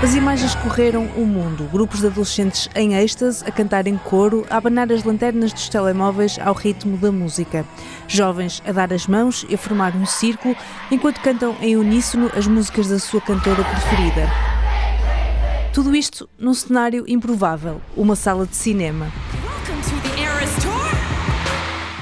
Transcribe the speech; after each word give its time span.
As 0.00 0.14
imagens 0.14 0.54
correram 0.54 1.06
o 1.16 1.26
mundo. 1.26 1.68
Grupos 1.72 2.00
de 2.00 2.06
adolescentes 2.06 2.68
em 2.72 2.94
êxtase, 2.94 3.44
a 3.44 3.50
cantar 3.50 3.88
em 3.88 3.98
coro, 3.98 4.46
a 4.48 4.56
abanar 4.56 4.92
as 4.92 5.02
lanternas 5.02 5.52
dos 5.52 5.68
telemóveis 5.68 6.38
ao 6.38 6.54
ritmo 6.54 6.96
da 6.96 7.10
música. 7.10 7.66
Jovens 8.06 8.62
a 8.64 8.70
dar 8.70 8.92
as 8.92 9.08
mãos 9.08 9.44
e 9.48 9.56
a 9.56 9.58
formar 9.58 9.96
um 9.96 10.06
círculo 10.06 10.54
enquanto 10.88 11.20
cantam 11.20 11.56
em 11.60 11.76
uníssono 11.76 12.30
as 12.36 12.46
músicas 12.46 12.86
da 12.88 13.00
sua 13.00 13.20
cantora 13.20 13.64
preferida. 13.64 14.30
Tudo 15.74 15.96
isto 15.96 16.28
num 16.38 16.54
cenário 16.54 17.04
improvável, 17.08 17.80
uma 17.96 18.14
sala 18.14 18.46
de 18.46 18.54
cinema. 18.54 19.08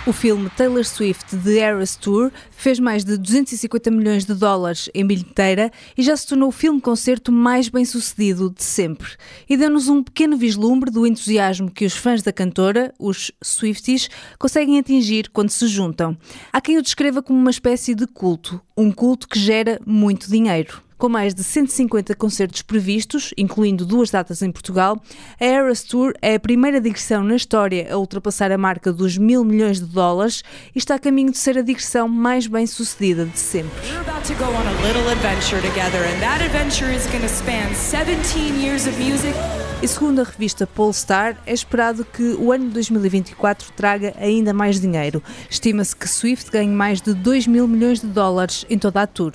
O 0.06 0.12
filme 0.12 0.48
Taylor 0.51 0.84
Swift 0.84 1.37
The 1.37 1.59
Eras 1.59 1.96
Tour 1.96 2.30
fez 2.52 2.78
mais 2.78 3.05
de 3.05 3.16
250 3.16 3.91
milhões 3.91 4.24
de 4.24 4.34
dólares 4.34 4.88
em 4.95 5.05
bilheteira 5.05 5.69
e 5.98 6.02
já 6.02 6.16
se 6.16 6.28
tornou 6.28 6.48
o 6.48 6.52
filme-concerto 6.52 7.33
mais 7.33 7.69
bem 7.69 7.84
sucedido 7.84 8.48
de 8.48 8.62
sempre. 8.62 9.09
E 9.48 9.56
deu-nos 9.56 9.88
um 9.88 10.05
pequeno 10.05 10.37
vislumbre 10.37 10.92
do 10.92 11.09
entusiasmo 11.09 11.73
que 11.73 11.84
os 11.84 11.95
fãs 11.95 12.23
da 12.23 12.33
cantora, 12.33 12.95
os 13.00 13.33
Swifties, 13.42 14.09
conseguem 14.38 14.78
atingir 14.78 15.28
quando 15.30 15.50
se 15.50 15.66
juntam. 15.66 16.16
Há 16.52 16.61
quem 16.61 16.78
o 16.78 16.83
descreva 16.83 17.20
como 17.20 17.41
uma 17.41 17.50
espécie 17.50 17.92
de 17.92 18.06
culto, 18.06 18.61
um 18.77 18.92
culto 18.92 19.27
que 19.27 19.41
gera 19.41 19.80
muito 19.84 20.30
dinheiro. 20.30 20.86
Com 20.98 21.10
mais 21.10 21.34
de 21.34 21.45
150 21.45 22.14
concertos 22.14 22.62
previstos, 22.62 23.34
incluindo 23.36 23.84
duas 23.84 24.11
datas 24.11 24.41
em 24.41 24.50
Portugal, 24.50 24.98
a 25.38 25.44
Eras 25.44 25.83
Tour 25.83 26.14
é 26.22 26.36
a 26.36 26.41
primeira 26.41 26.80
digressão 26.80 27.22
na 27.22 27.36
história 27.36 27.92
a 27.92 27.98
ultrapassar 27.98 28.50
a 28.50 28.56
marca 28.56 28.91
dos 28.91 29.19
mil 29.19 29.44
milhões 29.44 29.78
de 29.78 29.84
dólares 29.84 30.42
e 30.75 30.78
está 30.78 30.94
a 30.94 30.98
caminho 30.98 31.30
de 31.30 31.36
ser 31.36 31.58
a 31.58 31.62
digressão 31.62 32.08
mais 32.08 32.47
bem 32.47 32.66
sucedida 32.66 33.27
de 33.27 33.38
sempre. 33.38 33.78
E 39.83 39.86
segundo 39.88 40.20
a 40.22 40.25
revista 40.25 40.66
Polestar, 40.66 41.36
é 41.44 41.53
esperado 41.53 42.06
que 42.06 42.22
o 42.38 42.50
ano 42.50 42.69
de 42.69 42.70
2024 42.72 43.70
traga 43.77 44.14
ainda 44.19 44.55
mais 44.55 44.81
dinheiro. 44.81 45.22
Estima-se 45.50 45.94
que 45.94 46.08
Swift 46.08 46.50
ganhe 46.50 46.70
mais 46.70 47.03
de 47.03 47.12
2 47.12 47.47
mil 47.47 47.69
milhões 47.69 48.00
de 48.00 48.06
dólares 48.06 48.64
em 48.70 48.78
toda 48.78 49.03
a 49.03 49.06
tour. 49.06 49.34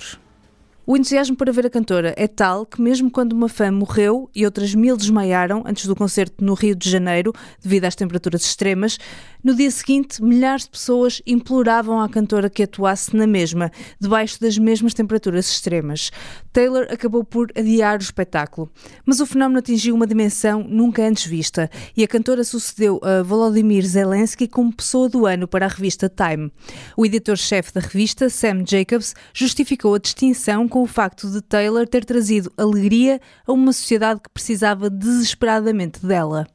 O 0.84 0.96
entusiasmo 0.96 1.36
para 1.36 1.52
ver 1.52 1.64
a 1.64 1.70
cantora 1.70 2.12
é 2.16 2.26
tal 2.26 2.66
que, 2.66 2.82
mesmo 2.82 3.08
quando 3.08 3.34
uma 3.34 3.48
fã 3.48 3.70
morreu 3.70 4.28
e 4.34 4.44
outras 4.44 4.74
mil 4.74 4.96
desmaiaram 4.96 5.62
antes 5.64 5.86
do 5.86 5.94
concerto 5.94 6.44
no 6.44 6.54
Rio 6.54 6.74
de 6.74 6.90
Janeiro, 6.90 7.32
devido 7.62 7.84
às 7.84 7.94
temperaturas 7.94 8.42
extremas, 8.42 8.98
no 9.44 9.54
dia 9.54 9.70
seguinte 9.70 10.20
milhares 10.20 10.64
de 10.64 10.70
pessoas 10.70 11.22
imploravam 11.24 12.00
à 12.00 12.08
cantora 12.08 12.50
que 12.50 12.64
atuasse 12.64 13.14
na 13.16 13.28
mesma, 13.28 13.70
debaixo 14.00 14.40
das 14.40 14.58
mesmas 14.58 14.92
temperaturas 14.92 15.48
extremas. 15.48 16.10
Taylor 16.52 16.88
acabou 16.90 17.22
por 17.22 17.52
adiar 17.56 18.00
o 18.00 18.02
espetáculo. 18.02 18.68
Mas 19.06 19.20
o 19.20 19.26
fenómeno 19.26 19.60
atingiu 19.60 19.94
uma 19.94 20.06
dimensão 20.06 20.64
nunca 20.68 21.06
antes 21.06 21.26
vista 21.26 21.70
e 21.96 22.02
a 22.02 22.08
cantora 22.08 22.42
sucedeu 22.42 23.00
a 23.04 23.22
Volodymyr 23.22 23.86
Zelensky 23.86 24.48
como 24.48 24.74
pessoa 24.74 25.08
do 25.08 25.26
ano 25.26 25.46
para 25.46 25.66
a 25.66 25.68
revista 25.68 26.08
Time. 26.10 26.50
O 26.96 27.06
editor-chefe 27.06 27.72
da 27.72 27.80
revista, 27.80 28.28
Sam 28.28 28.64
Jacobs, 28.66 29.14
justificou 29.32 29.94
a 29.94 29.98
distinção 29.98 30.71
com 30.72 30.80
o 30.80 30.86
facto 30.86 31.30
de 31.30 31.42
Taylor 31.42 31.86
ter 31.86 32.02
trazido 32.02 32.50
alegria 32.56 33.20
a 33.46 33.52
uma 33.52 33.74
sociedade 33.74 34.22
que 34.22 34.30
precisava 34.30 34.88
desesperadamente 34.88 36.04
dela. 36.04 36.46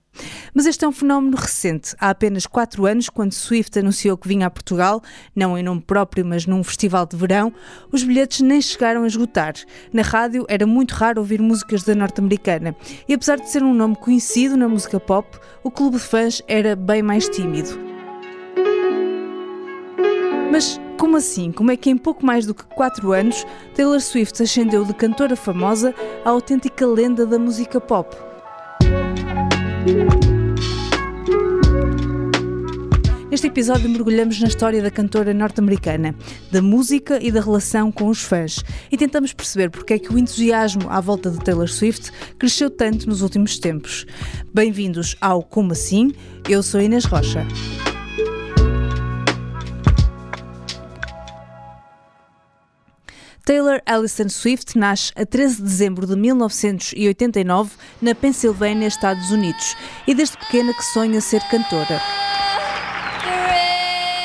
Mas 0.56 0.66
este 0.66 0.84
é 0.84 0.88
um 0.88 0.92
fenómeno 0.92 1.38
recente. 1.38 1.96
Há 2.00 2.10
apenas 2.10 2.48
quatro 2.48 2.88
anos, 2.88 3.10
quando 3.10 3.34
Swift 3.34 3.78
anunciou 3.78 4.18
que 4.18 4.28
vinha 4.28 4.48
a 4.48 4.50
Portugal, 4.50 5.04
não 5.36 5.56
em 5.56 5.62
nome 5.62 5.82
próprio, 5.82 6.26
mas 6.26 6.48
num 6.48 6.64
festival 6.64 7.06
de 7.06 7.16
verão, 7.16 7.54
os 7.92 8.04
bilhetes 8.04 8.42
nem 8.42 8.60
chegaram 8.60 9.04
a 9.04 9.08
esgotar. 9.08 9.54
Na 9.94 10.02
rádio 10.02 10.48
era 10.50 10.66
muito 10.66 10.94
raro 10.94 11.22
ouvir 11.22 11.40
músicas 11.40 11.84
da 11.84 11.94
norte-americana. 11.94 12.76
E 13.08 13.14
apesar 13.14 13.36
de 13.36 13.48
ser 13.48 13.62
um 13.62 13.72
nome 13.72 13.98
conhecido 13.98 14.58
na 14.58 14.68
música 14.68 15.00
pop, 15.00 15.38
o 15.64 15.70
clube 15.70 15.98
de 15.98 16.04
fãs 16.04 16.42
era 16.48 16.76
bem 16.76 17.04
mais 17.04 17.30
tímido. 17.30 17.87
Mas 20.52 20.80
como 20.98 21.18
assim? 21.18 21.52
Como 21.52 21.72
é 21.72 21.78
que 21.78 21.90
em 21.90 21.98
pouco 21.98 22.26
mais 22.26 22.46
do 22.46 22.54
que 22.54 22.64
4 22.64 23.12
anos 23.12 23.46
Taylor 23.76 24.00
Swift 24.00 24.42
ascendeu 24.42 24.86
de 24.86 24.94
cantora 24.94 25.36
famosa 25.36 25.94
à 26.24 26.30
autêntica 26.30 26.86
lenda 26.86 27.26
da 27.26 27.38
música 27.38 27.80
pop? 27.80 28.16
Neste 33.30 33.48
episódio 33.48 33.90
mergulhamos 33.90 34.40
na 34.40 34.48
história 34.48 34.82
da 34.82 34.90
cantora 34.90 35.34
norte-americana, 35.34 36.16
da 36.52 36.62
música 36.62 37.20
e 37.22 37.30
da 37.30 37.42
relação 37.42 37.92
com 37.92 38.08
os 38.08 38.24
fãs 38.24 38.64
e 38.92 38.98
tentamos 38.98 39.34
perceber 39.34 39.70
porque 39.70 39.94
é 39.94 40.00
que 40.00 40.12
o 40.12 40.18
entusiasmo 40.18 40.90
à 40.90 41.00
volta 41.02 41.30
de 41.30 41.38
Taylor 41.40 41.68
Swift 41.68 42.12
cresceu 42.40 42.70
tanto 42.70 43.08
nos 43.08 43.22
últimos 43.22 43.60
tempos. 43.60 44.06
Bem-vindos 44.54 45.16
ao 45.20 45.44
Como 45.44 45.74
Assim? 45.74 46.14
Eu 46.50 46.64
sou 46.64 46.82
Inês 46.82 47.06
Rocha. 47.06 47.46
Taylor 53.48 53.82
Allison 53.86 54.28
Swift 54.28 54.78
nasce 54.78 55.14
a 55.16 55.26
13 55.26 55.56
de 55.56 55.62
dezembro 55.62 56.06
de 56.06 56.18
1989 56.18 57.78
na 58.02 58.14
Pensilvânia, 58.14 58.86
Estados 58.86 59.32
Unidos, 59.32 59.74
e 60.06 60.14
desde 60.14 60.38
pequena 60.38 60.74
que 60.74 60.84
sonha 60.84 61.22
ser 61.22 61.42
cantora. 61.48 62.02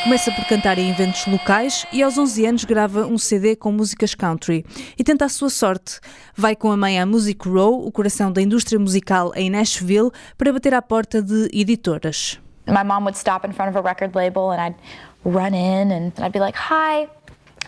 Começa 0.02 0.32
por 0.32 0.44
cantar 0.46 0.76
em 0.76 0.90
eventos 0.90 1.24
locais 1.28 1.86
e 1.92 2.02
aos 2.02 2.18
11 2.18 2.46
anos 2.46 2.64
grava 2.64 3.06
um 3.06 3.16
CD 3.16 3.54
com 3.54 3.70
músicas 3.70 4.12
country 4.16 4.66
e 4.98 5.04
tenta 5.04 5.26
a 5.26 5.28
sua 5.28 5.50
sorte. 5.50 6.00
Vai 6.36 6.56
com 6.56 6.72
a 6.72 6.76
mãe 6.76 7.00
à 7.00 7.06
Music 7.06 7.48
Row, 7.48 7.86
o 7.86 7.92
coração 7.92 8.32
da 8.32 8.42
indústria 8.42 8.80
musical 8.80 9.30
em 9.36 9.48
Nashville, 9.50 10.10
para 10.36 10.52
bater 10.52 10.74
à 10.74 10.82
porta 10.82 11.22
de 11.22 11.48
editoras. 11.52 12.40
My 12.66 12.82
mom 12.82 13.04
would 13.04 13.16
stop 13.16 13.46
in 13.46 13.52
front 13.52 13.70
of 13.70 13.78
a 13.78 13.82
record 13.82 14.16
label 14.16 14.50
and 14.50 14.60
I'd 14.60 14.76
run 15.24 15.54
in 15.54 15.92
and 15.92 16.12
I'd 16.18 16.32
be 16.32 16.40
like, 16.40 16.58
"Hi, 16.58 17.08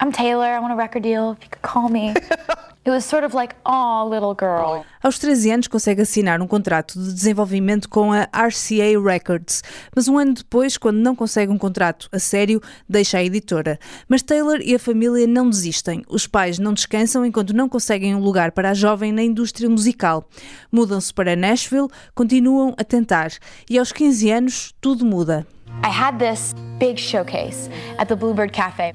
I'm 0.01 0.13
Taylor. 0.13 0.47
I 0.47 0.59
want 0.61 0.73
a 0.73 0.77
record 0.77 1.03
deal. 1.03 1.33
If 1.33 1.45
you 1.45 1.51
could 1.51 1.63
call 1.63 1.89
me. 1.89 2.15
It 2.87 2.91
was 2.91 3.07
sort 3.07 3.25
of 3.25 3.33
like, 3.33 3.57
oh, 3.65 4.07
little 4.11 4.35
girl. 4.35 4.85
Aos 5.03 5.19
13 5.19 5.53
anos 5.53 5.69
consegue 5.69 6.03
assinar 6.03 6.43
um 6.43 6.47
contrato 6.47 6.99
de 6.99 7.15
desenvolvimento 7.15 7.89
com 7.89 8.13
a 8.13 8.29
RCA 8.31 9.01
Records, 9.03 9.63
mas 9.97 10.07
um 10.07 10.19
ano 10.19 10.35
depois, 10.35 10.77
quando 10.77 10.99
não 10.99 11.17
consegue 11.17 11.51
um 11.51 11.57
contrato 11.57 12.11
a 12.13 12.19
sério, 12.19 12.61
deixa 12.87 13.17
a 13.17 13.25
editora. 13.25 13.79
Mas 14.07 14.21
Taylor 14.21 14.61
e 14.61 14.75
a 14.75 14.79
família 14.79 15.27
não 15.27 15.49
desistem. 15.49 16.05
Os 16.11 16.27
pais 16.27 16.59
não 16.59 16.75
descansam 16.75 17.25
enquanto 17.25 17.57
não 17.57 17.71
conseguem 17.71 18.15
um 18.15 18.21
lugar 18.21 18.53
para 18.53 18.69
a 18.69 18.75
jovem 18.75 19.13
na 19.13 19.23
indústria 19.23 19.71
musical. 19.71 20.29
Mudam-se 20.71 21.15
para 21.15 21.35
Nashville, 21.35 21.89
continuam 22.15 22.75
a 22.77 22.85
tentar 22.85 23.31
e 23.71 23.79
aos 23.79 23.93
15 23.93 24.31
anos 24.31 24.75
tudo 24.79 25.07
muda. 25.07 25.47
I 25.83 25.89
had 25.89 26.19
this 26.19 26.55
big 26.79 27.01
showcase 27.01 27.71
at 27.97 28.09
the 28.09 28.15
Bluebird 28.15 28.53
Cafe. 28.53 28.93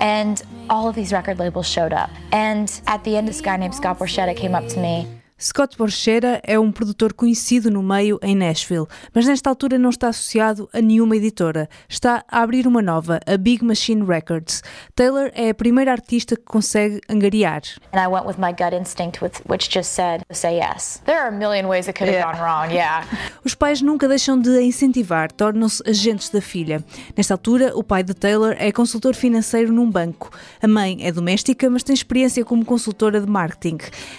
And 0.00 0.42
all 0.68 0.88
of 0.88 0.94
these 0.94 1.12
record 1.12 1.38
labels 1.38 1.68
showed 1.68 1.92
up. 1.92 2.10
And 2.32 2.80
at 2.86 3.04
the 3.04 3.16
end, 3.16 3.28
this 3.28 3.40
guy 3.40 3.56
named 3.56 3.74
Scott 3.74 3.98
Borchetta 3.98 4.36
came 4.36 4.54
up 4.54 4.66
to 4.68 4.80
me 4.80 5.19
Scott 5.42 5.74
Borchera 5.78 6.38
é 6.44 6.58
um 6.58 6.70
produtor 6.70 7.14
conhecido 7.14 7.70
no 7.70 7.82
meio 7.82 8.18
em 8.22 8.36
Nashville, 8.36 8.86
mas 9.14 9.24
nesta 9.24 9.48
altura 9.48 9.78
não 9.78 9.88
está 9.88 10.08
associado 10.08 10.68
a 10.70 10.82
nenhuma 10.82 11.16
editora. 11.16 11.66
Está 11.88 12.22
a 12.28 12.42
abrir 12.42 12.66
uma 12.66 12.82
nova, 12.82 13.20
a 13.26 13.38
Big 13.38 13.64
Machine 13.64 14.04
Records. 14.04 14.62
Taylor 14.94 15.30
é 15.34 15.48
a 15.48 15.54
primeira 15.54 15.92
artista 15.92 16.36
que 16.36 16.42
consegue 16.42 17.00
angariar. 17.08 17.62
And 17.94 18.02
I 18.02 18.06
went 18.06 18.26
with 18.26 18.36
my 18.36 18.52
gut 18.52 18.76
instinct 18.76 19.22
which 19.48 19.70
just 19.74 19.90
said 19.94 20.20
say 20.30 20.58
yes. 20.58 21.00
There 21.06 21.18
are 21.18 21.28
a 21.28 21.32
million 21.32 21.66
ways 21.70 21.88
it 21.88 21.98
could 21.98 22.14
have 22.14 22.22
gone 22.22 22.38
wrong, 22.38 22.70
yeah. 22.70 23.06
Os 23.42 23.54
pais 23.54 23.80
nunca 23.80 24.06
deixam 24.06 24.38
de 24.38 24.50
a 24.50 24.62
incentivar, 24.62 25.32
tornam-se 25.32 25.82
agentes 25.88 26.28
da 26.28 26.42
filha. 26.42 26.84
Nesta 27.16 27.32
altura, 27.32 27.72
o 27.74 27.82
pai 27.82 28.02
de 28.02 28.12
Taylor 28.12 28.54
é 28.58 28.70
consultor 28.70 29.14
financeiro 29.14 29.72
num 29.72 29.90
banco. 29.90 30.30
A 30.60 30.68
mãe 30.68 30.98
é 31.00 31.10
doméstica, 31.10 31.70
mas 31.70 31.82
tem 31.82 31.94
experiência 31.94 32.44
como 32.44 32.62
consultora 32.62 33.22
de 33.22 33.26
marketing. 33.26 33.78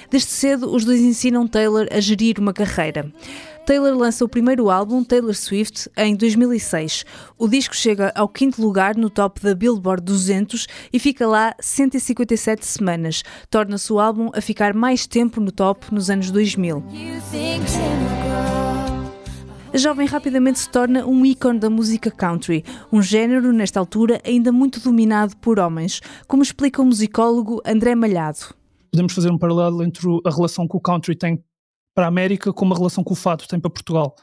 Desde 0.09 0.31
cedo, 0.31 0.73
os 0.73 0.83
dois 0.83 1.10
ensinam 1.11 1.47
Taylor 1.47 1.87
a 1.91 1.99
gerir 1.99 2.39
uma 2.39 2.53
carreira. 2.53 3.11
Taylor 3.65 3.95
lança 3.95 4.25
o 4.25 4.29
primeiro 4.29 4.69
álbum, 4.69 5.03
Taylor 5.03 5.35
Swift, 5.35 5.89
em 5.95 6.15
2006. 6.15 7.05
O 7.37 7.47
disco 7.47 7.75
chega 7.75 8.11
ao 8.15 8.27
quinto 8.27 8.61
lugar 8.61 8.97
no 8.97 9.09
top 9.09 9.39
da 9.39 9.53
Billboard 9.53 10.03
200 10.03 10.67
e 10.91 10.99
fica 10.99 11.27
lá 11.27 11.53
157 11.59 12.65
semanas. 12.65 13.23
Torna-se 13.49 13.93
o 13.93 13.99
álbum 13.99 14.31
a 14.33 14.41
ficar 14.41 14.73
mais 14.73 15.05
tempo 15.05 15.39
no 15.39 15.51
top 15.51 15.93
nos 15.93 16.09
anos 16.09 16.31
2000. 16.31 16.83
A 19.73 19.77
jovem 19.77 20.05
rapidamente 20.05 20.59
se 20.59 20.69
torna 20.69 21.05
um 21.05 21.25
ícone 21.25 21.59
da 21.59 21.69
música 21.69 22.11
country, 22.11 22.65
um 22.91 23.01
género, 23.01 23.53
nesta 23.53 23.79
altura, 23.79 24.19
ainda 24.25 24.51
muito 24.51 24.81
dominado 24.81 25.37
por 25.37 25.59
homens, 25.59 26.01
como 26.27 26.43
explica 26.43 26.81
o 26.81 26.85
musicólogo 26.85 27.61
André 27.65 27.95
Malhado. 27.95 28.60
Podemos 28.91 29.13
fazer 29.13 29.31
um 29.31 29.37
paralelo 29.37 29.83
entre 29.83 30.05
a 30.25 30.29
relação 30.29 30.67
que 30.67 30.75
o 30.75 30.81
country 30.81 31.15
tem 31.15 31.43
para 31.95 32.05
a 32.05 32.07
América 32.07 32.51
como 32.53 32.73
a 32.73 32.77
relação 32.77 33.03
que 33.03 33.11
o 33.11 33.15
fado 33.15 33.47
tem 33.47 33.59
para 33.59 33.69
Portugal. 33.69 34.15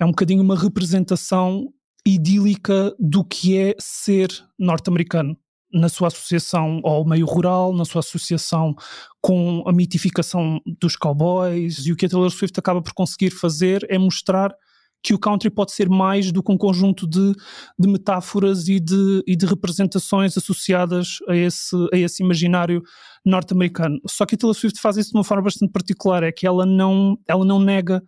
É 0.00 0.04
um 0.04 0.10
bocadinho 0.10 0.42
uma 0.42 0.56
representação 0.56 1.66
idílica 2.06 2.94
do 2.98 3.24
que 3.24 3.58
é 3.58 3.74
ser 3.78 4.28
norte-americano 4.58 5.36
na 5.72 5.88
sua 5.88 6.08
associação 6.08 6.80
ao 6.82 7.04
meio 7.04 7.26
rural, 7.26 7.74
na 7.74 7.84
sua 7.84 8.00
associação 8.00 8.74
com 9.20 9.62
a 9.66 9.72
mitificação 9.72 10.60
dos 10.80 10.96
cowboys, 10.96 11.84
e 11.84 11.92
o 11.92 11.96
que 11.96 12.06
a 12.06 12.08
Taylor 12.08 12.30
Swift 12.30 12.58
acaba 12.58 12.80
por 12.80 12.94
conseguir 12.94 13.30
fazer 13.30 13.86
é 13.90 13.98
mostrar 13.98 14.54
que 15.02 15.14
o 15.14 15.18
country 15.18 15.50
pode 15.50 15.72
ser 15.72 15.88
mais 15.88 16.32
do 16.32 16.42
que 16.42 16.52
um 16.52 16.58
conjunto 16.58 17.06
de, 17.06 17.32
de 17.78 17.88
metáforas 17.88 18.68
e 18.68 18.80
de, 18.80 19.22
e 19.26 19.36
de, 19.36 19.46
representações 19.46 20.36
associadas 20.36 21.18
a 21.28 21.36
esse, 21.36 21.76
a 21.92 21.96
esse 21.96 22.22
imaginário 22.22 22.82
norte-americano. 23.24 23.98
Só 24.06 24.26
que 24.26 24.34
a 24.34 24.38
Taylor 24.38 24.54
Swift 24.54 24.80
faz 24.80 24.96
isso 24.96 25.12
de 25.12 25.18
uma 25.18 25.24
forma 25.24 25.44
bastante 25.44 25.70
particular, 25.70 26.22
é 26.22 26.32
que 26.32 26.46
ela 26.46 26.66
não, 26.66 27.16
ela 27.26 27.44
não 27.44 27.60
nega 27.60 28.02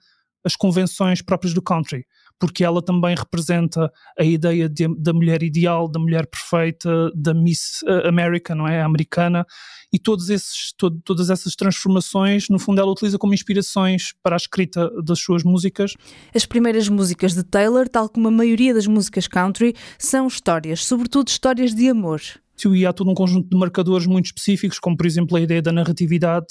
as 0.44 0.56
convenções 0.56 1.22
próprias 1.22 1.54
do 1.54 1.62
country 1.62 2.04
porque 2.40 2.64
ela 2.64 2.82
também 2.82 3.14
representa 3.14 3.92
a 4.18 4.24
ideia 4.24 4.68
de, 4.68 4.88
da 4.96 5.12
mulher 5.12 5.42
ideal, 5.42 5.86
da 5.86 6.00
mulher 6.00 6.26
perfeita, 6.26 7.12
da 7.14 7.34
Miss 7.34 7.82
eh, 7.86 8.08
America, 8.08 8.54
não 8.54 8.66
é? 8.66 8.80
A 8.80 8.86
americana, 8.86 9.46
e 9.92 9.98
todos 9.98 10.30
esses, 10.30 10.72
todas 11.04 11.28
essas 11.30 11.54
transformações, 11.54 12.48
no 12.48 12.58
fundo, 12.58 12.80
ela 12.80 12.90
utiliza 12.90 13.18
como 13.18 13.34
inspirações 13.34 14.14
para 14.22 14.34
a 14.34 14.38
escrita 14.38 14.90
das 15.02 15.20
suas 15.20 15.44
músicas. 15.44 15.94
As 16.34 16.46
primeiras 16.46 16.88
músicas 16.88 17.34
de 17.34 17.42
Taylor, 17.42 17.88
tal 17.88 18.08
como 18.08 18.28
a 18.28 18.30
maioria 18.30 18.72
das 18.72 18.86
músicas 18.86 19.28
country, 19.28 19.74
são 19.98 20.26
histórias, 20.26 20.84
sobretudo 20.84 21.28
histórias 21.28 21.74
de 21.74 21.88
amor 21.88 22.22
e 22.68 22.86
há 22.86 22.92
todo 22.92 23.10
um 23.10 23.14
conjunto 23.14 23.48
de 23.48 23.56
marcadores 23.56 24.06
muito 24.06 24.26
específicos, 24.26 24.78
como 24.78 24.96
por 24.96 25.06
exemplo 25.06 25.36
a 25.36 25.40
ideia 25.40 25.62
da 25.62 25.72
narratividade, 25.72 26.46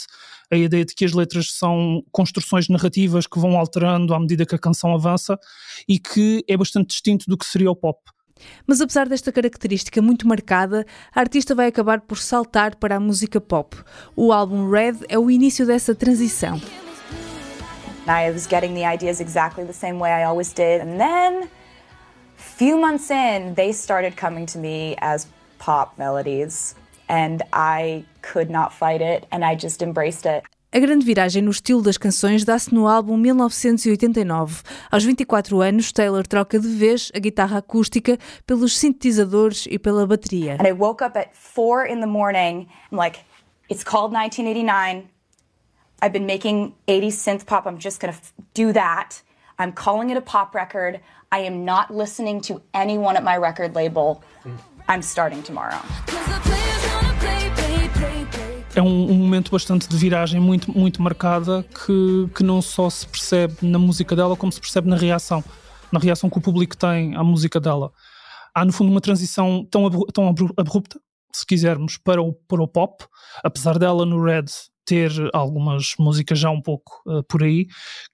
a 0.52 0.58
ideia 0.58 0.84
de 0.84 0.94
que 0.94 1.06
as 1.06 1.14
letras 1.14 1.52
são 1.52 2.04
construções 2.12 2.68
narrativas 2.68 3.28
que 3.28 3.40
vão 3.40 3.58
alterando 3.58 4.14
à 4.14 4.20
medida 4.20 4.46
que 4.46 4.56
a 4.56 4.60
canção 4.60 4.94
avança 4.94 5.38
e 5.88 6.00
que 6.00 6.44
é 6.48 6.58
bastante 6.58 6.88
distinto 6.90 7.26
do 7.28 7.38
que 7.38 7.46
seria 7.46 7.70
o 7.70 7.76
pop. 7.76 8.00
Mas 8.66 8.80
apesar 8.82 9.08
desta 9.08 9.32
característica 9.32 10.02
muito 10.02 10.28
marcada, 10.28 10.86
a 11.14 11.20
artista 11.20 11.54
vai 11.54 11.68
acabar 11.68 12.02
por 12.02 12.18
saltar 12.18 12.76
para 12.76 12.96
a 12.96 13.00
música 13.00 13.42
pop. 13.42 13.78
O 14.16 14.32
álbum 14.32 14.70
Red 14.70 14.96
é 15.10 15.20
o 15.20 15.30
início 15.30 15.66
dessa 15.66 15.94
transição. 15.94 16.60
I 18.08 18.32
was 18.32 18.48
getting 18.48 18.74
the 18.74 18.86
ideas 18.86 19.20
exactly 19.20 19.66
the 19.66 19.74
same 19.74 20.00
way 20.00 20.12
I 20.12 20.24
always 20.24 20.52
did, 20.52 20.82
and 20.82 20.98
then 20.98 21.50
few 22.38 22.78
months 22.78 23.12
in, 23.12 23.54
they 23.54 23.72
started 23.72 24.16
coming 24.16 24.46
to 24.48 24.58
me 24.58 24.96
as 25.00 25.28
pop 25.60 25.98
melodies 25.98 26.76
and 27.08 27.44
I 27.54 28.06
could 28.22 28.50
not 28.50 28.74
fight 28.74 29.02
it 29.02 29.28
and 29.32 29.44
I 29.44 29.56
just 29.56 29.82
embraced 29.82 30.26
it. 30.26 30.44
A 30.72 30.80
grande 30.80 31.04
viragem 31.04 31.42
no 31.42 31.50
estilo 31.50 31.82
das 31.82 31.98
canções 31.98 32.46
dá-se 32.46 32.72
no 32.72 32.88
álbum 32.88 33.18
1989. 33.18 34.62
Aos 34.92 35.04
24 35.04 35.62
anos, 35.62 35.92
Taylor 35.92 36.28
troca 36.28 36.60
de 36.60 36.68
vez 36.68 37.12
a 37.16 37.18
guitarra 37.18 37.58
acústica 37.58 38.20
pelos 38.46 38.78
sintetizadores 38.78 39.66
e 39.68 39.80
pela 39.80 40.06
bateria. 40.06 40.58
And 40.60 40.68
I 40.68 40.74
woke 40.74 41.04
up 41.04 41.18
at 41.18 41.32
4 41.34 41.88
in 41.88 42.02
the 42.02 42.08
morning. 42.08 42.68
I'm 42.92 43.00
like, 43.00 43.22
it's 43.68 43.84
called 43.84 44.14
1989. 44.14 45.10
I've 46.04 46.14
been 46.14 46.28
making 46.28 46.76
80s 46.88 47.18
synth 47.18 47.46
pop. 47.48 47.66
I'm 47.66 47.80
just 47.80 48.00
going 48.00 48.14
to 48.14 48.20
do 48.54 48.72
that. 48.74 49.24
I'm 49.58 49.74
calling 49.74 50.12
it 50.12 50.18
a 50.18 50.22
pop 50.22 50.54
record. 50.54 51.00
I 51.32 51.40
am 51.40 51.66
not 51.66 51.94
listening 51.94 52.42
to 52.42 52.62
anyone 52.74 53.18
at 53.18 53.24
my 53.24 53.38
record 53.38 53.76
label. 53.76 54.24
I'm 54.90 55.02
starting 55.02 55.44
tomorrow. 55.44 55.80
É 58.76 58.82
um, 58.82 59.12
um, 59.12 59.14
momento 59.14 59.52
bastante 59.52 59.88
de 59.88 59.96
viragem 59.96 60.40
muito, 60.40 60.76
muito 60.76 61.00
marcada 61.00 61.64
que, 61.64 62.28
que 62.34 62.44
não 62.44 62.60
só 62.60 62.90
se 62.90 63.06
percebe 63.06 63.56
na 63.62 63.78
música 63.78 64.16
dela, 64.16 64.36
como 64.36 64.52
se 64.52 64.60
percebe 64.60 64.90
na 64.90 64.96
reação, 64.96 65.44
na 65.92 66.00
reação 66.00 66.28
que 66.28 66.40
o 66.40 66.42
público 66.42 66.76
tem 66.76 67.16
à 67.16 67.24
música 67.24 67.60
dela. 67.60 67.92
Há, 68.54 68.66
no 68.66 68.74
fundo, 68.74 68.90
uma 68.90 69.02
transição 69.02 69.64
tão, 69.70 69.90
tão 70.12 70.28
abrupta, 70.58 71.00
se 71.32 71.46
quisermos, 71.46 71.98
para 71.98 72.20
o, 72.20 72.34
para 72.34 72.64
o 72.64 72.68
pop, 72.68 73.06
apesar 73.44 73.78
dela 73.78 74.08
no 74.08 74.24
Red 74.24 74.46
ter 74.90 75.12
algumas 75.34 75.94
músicas 76.00 76.40
já 76.40 76.50
um 76.50 76.60
pouco 76.60 77.00
uh, 77.06 77.24
por 77.26 77.44
aí, 77.44 77.68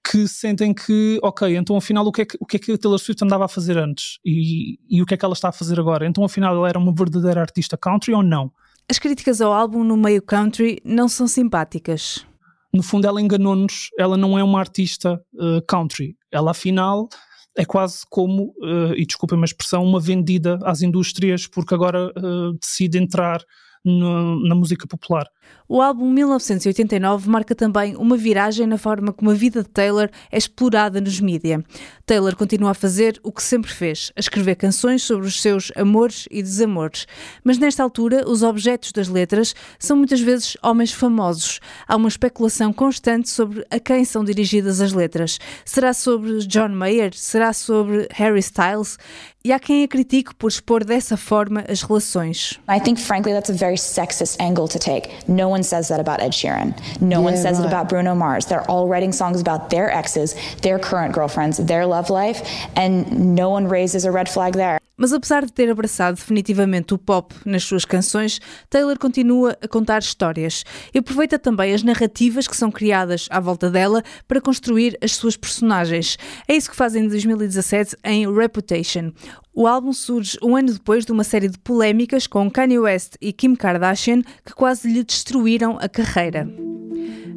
que 0.06 0.28
sentem 0.28 0.74
que, 0.74 1.18
ok, 1.22 1.56
então 1.56 1.74
afinal 1.74 2.06
o 2.06 2.12
que, 2.12 2.20
é 2.20 2.24
que, 2.26 2.36
o 2.38 2.44
que 2.44 2.56
é 2.58 2.60
que 2.60 2.72
a 2.72 2.76
Taylor 2.76 2.98
Swift 2.98 3.24
andava 3.24 3.46
a 3.46 3.48
fazer 3.48 3.78
antes 3.78 4.18
e, 4.22 4.78
e 4.90 5.00
o 5.00 5.06
que 5.06 5.14
é 5.14 5.16
que 5.16 5.24
ela 5.24 5.32
está 5.32 5.48
a 5.48 5.52
fazer 5.52 5.80
agora? 5.80 6.06
Então 6.06 6.22
afinal 6.22 6.54
ela 6.54 6.68
era 6.68 6.78
uma 6.78 6.94
verdadeira 6.94 7.40
artista 7.40 7.78
country 7.78 8.12
ou 8.12 8.22
não? 8.22 8.52
As 8.90 8.98
críticas 8.98 9.40
ao 9.40 9.54
álbum 9.54 9.82
no 9.82 9.96
meio 9.96 10.20
country 10.20 10.78
não 10.84 11.08
são 11.08 11.26
simpáticas. 11.26 12.26
No 12.74 12.82
fundo 12.82 13.06
ela 13.06 13.22
enganou-nos, 13.22 13.88
ela 13.98 14.18
não 14.18 14.38
é 14.38 14.44
uma 14.44 14.58
artista 14.58 15.18
uh, 15.34 15.64
country, 15.66 16.14
ela 16.30 16.50
afinal 16.50 17.08
é 17.56 17.64
quase 17.64 18.00
como, 18.10 18.54
uh, 18.58 18.92
e 18.94 19.06
desculpem 19.06 19.40
a 19.40 19.44
expressão, 19.44 19.82
uma 19.82 19.98
vendida 19.98 20.58
às 20.62 20.82
indústrias 20.82 21.46
porque 21.46 21.74
agora 21.74 22.12
decide 22.60 22.98
entrar 22.98 23.40
no, 23.86 24.40
na 24.46 24.54
música 24.54 24.86
popular. 24.86 25.26
O 25.68 25.80
álbum 25.80 26.10
1989 26.10 27.28
marca 27.28 27.54
também 27.54 27.96
uma 27.96 28.16
viragem 28.16 28.66
na 28.66 28.78
forma 28.78 29.12
como 29.12 29.30
a 29.30 29.34
vida 29.34 29.62
de 29.62 29.68
Taylor 29.68 30.08
é 30.30 30.38
explorada 30.38 31.00
nos 31.00 31.20
mídia. 31.20 31.64
Taylor 32.04 32.36
continua 32.36 32.70
a 32.70 32.74
fazer 32.74 33.18
o 33.22 33.32
que 33.32 33.42
sempre 33.42 33.70
fez, 33.72 34.12
a 34.16 34.20
escrever 34.20 34.56
canções 34.56 35.02
sobre 35.02 35.26
os 35.26 35.40
seus 35.40 35.72
amores 35.76 36.26
e 36.30 36.42
desamores. 36.42 37.06
Mas 37.42 37.58
nesta 37.58 37.82
altura, 37.82 38.28
os 38.28 38.42
objetos 38.42 38.92
das 38.92 39.08
letras 39.08 39.54
são 39.78 39.96
muitas 39.96 40.20
vezes 40.20 40.56
homens 40.62 40.92
famosos. 40.92 41.60
Há 41.86 41.96
uma 41.96 42.08
especulação 42.08 42.72
constante 42.72 43.28
sobre 43.28 43.66
a 43.70 43.80
quem 43.80 44.04
são 44.04 44.24
dirigidas 44.24 44.80
as 44.80 44.92
letras. 44.92 45.38
Será 45.64 45.92
sobre 45.92 46.38
John 46.46 46.68
Mayer? 46.68 47.12
Será 47.14 47.52
sobre 47.52 48.06
Harry 48.12 48.40
Styles? 48.40 48.98
E 49.46 49.52
há 49.52 49.60
quem 49.60 49.84
a 49.84 49.86
critique 49.86 50.34
por 50.34 50.48
expor 50.48 50.82
dessa 50.82 51.16
forma 51.16 51.64
as 51.68 51.80
relações. 51.80 52.58
I 52.66 52.80
think 52.80 52.98
frankly 52.98 53.32
that's 53.32 53.48
a 53.48 53.52
very 53.52 53.76
sexist 53.76 54.36
angle 54.40 54.66
to 54.66 54.76
take. 54.76 55.08
No 55.28 55.48
one 55.48 55.62
says 55.62 55.86
that 55.86 56.00
about 56.00 56.20
Ed 56.20 56.32
Sheeran. 56.32 56.74
No 57.00 57.20
yeah, 57.20 57.26
one 57.26 57.36
says 57.36 57.58
right. 57.58 57.64
it 57.64 57.68
about 57.68 57.88
Bruno 57.88 58.16
Mars. 58.16 58.46
They're 58.46 58.68
all 58.68 58.88
writing 58.88 59.12
songs 59.12 59.40
about 59.40 59.70
their 59.70 59.88
exes, 59.88 60.34
their 60.62 60.80
current 60.80 61.14
girlfriends, 61.14 61.58
their 61.58 61.86
love 61.86 62.10
life, 62.10 62.42
and 62.74 63.36
no 63.36 63.48
one 63.50 63.68
raises 63.68 64.04
a 64.04 64.10
red 64.10 64.28
flag 64.28 64.54
there. 64.54 64.80
Mas 64.96 65.12
apesar 65.12 65.44
de 65.44 65.52
ter 65.52 65.70
abraçado 65.70 66.16
definitivamente 66.16 66.94
o 66.94 66.98
pop 66.98 67.34
nas 67.44 67.64
suas 67.64 67.84
canções, 67.84 68.40
Taylor 68.70 68.98
continua 68.98 69.56
a 69.60 69.68
contar 69.68 69.98
histórias 69.98 70.64
e 70.94 70.98
aproveita 70.98 71.38
também 71.38 71.74
as 71.74 71.82
narrativas 71.82 72.48
que 72.48 72.56
são 72.56 72.70
criadas 72.70 73.28
à 73.30 73.38
volta 73.38 73.70
dela 73.70 74.02
para 74.26 74.40
construir 74.40 74.96
as 75.02 75.14
suas 75.14 75.36
personagens. 75.36 76.16
É 76.48 76.56
isso 76.56 76.70
que 76.70 76.76
faz 76.76 76.96
em 76.96 77.06
2017 77.06 77.96
em 78.04 78.32
Reputation. 78.32 79.12
O 79.52 79.66
álbum 79.66 79.92
surge 79.92 80.38
um 80.42 80.56
ano 80.56 80.72
depois 80.72 81.04
de 81.04 81.12
uma 81.12 81.24
série 81.24 81.48
de 81.48 81.58
polémicas 81.58 82.26
com 82.26 82.50
Kanye 82.50 82.78
West 82.78 83.14
e 83.20 83.32
Kim 83.32 83.54
Kardashian 83.54 84.22
que 84.44 84.54
quase 84.54 84.90
lhe 84.90 85.02
destruíram 85.02 85.78
a 85.80 85.88
carreira. 85.88 86.75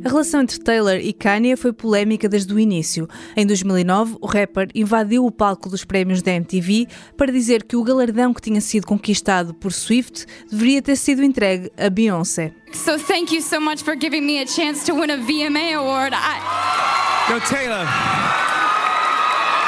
A 0.04 0.10
relação 0.10 0.42
entre 0.42 0.60
Taylor 0.60 0.96
e 0.96 1.12
Kanye 1.12 1.56
foi 1.56 1.74
polémica 1.74 2.30
desde 2.30 2.54
o 2.54 2.60
início. 2.60 3.08
Em 3.36 3.46
2009, 3.46 4.18
o 4.22 4.28
rapper 4.28 4.70
invadiu 4.74 5.26
o 5.26 5.32
palco 5.32 5.70
dos 5.70 5.84
prémios 5.84 6.22
da 6.22 6.32
MTV 6.32 6.88
para 7.18 7.32
dizer 7.32 7.64
que 7.64 7.76
o 7.76 7.84
galardão 7.84 8.34
que 8.34 8.42
tinha 8.42 8.62
sido 8.62 8.88
conquistado 8.88 9.54
por 9.54 9.74
Swift 9.74 10.26
deveria 10.50 10.82
ter 10.82 10.96
sido 10.96 11.24
entregue 11.24 11.72
a 11.78 11.90
Beyoncé. 11.90 12.54
So 12.72 12.98
thank 12.98 13.34
you 13.36 13.42
so 13.42 13.60
much 13.60 13.84
for 13.84 13.96
giving 14.00 14.22
me 14.22 14.40
a 14.42 14.46
chance 14.46 14.86
to 14.86 14.94
win 14.94 15.10
a 15.12 15.18
VMA 15.18 15.76
award. 15.76 16.14
I... 16.14 17.32
Yo, 17.32 17.40
Taylor. 17.42 17.86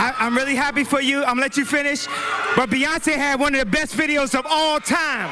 I, 0.01 0.13
I'm 0.19 0.35
really 0.35 0.55
happy 0.55 0.83
for 0.83 1.01
you. 1.01 1.19
I'm 1.19 1.35
gonna 1.35 1.41
let 1.41 1.57
you 1.57 1.65
finish. 1.65 2.07
But 2.55 2.69
Beyonce 2.69 3.15
had 3.15 3.39
one 3.39 3.53
of 3.53 3.59
the 3.59 3.65
best 3.65 3.95
videos 3.95 4.33
of 4.33 4.45
all 4.49 4.79
time. 4.79 5.29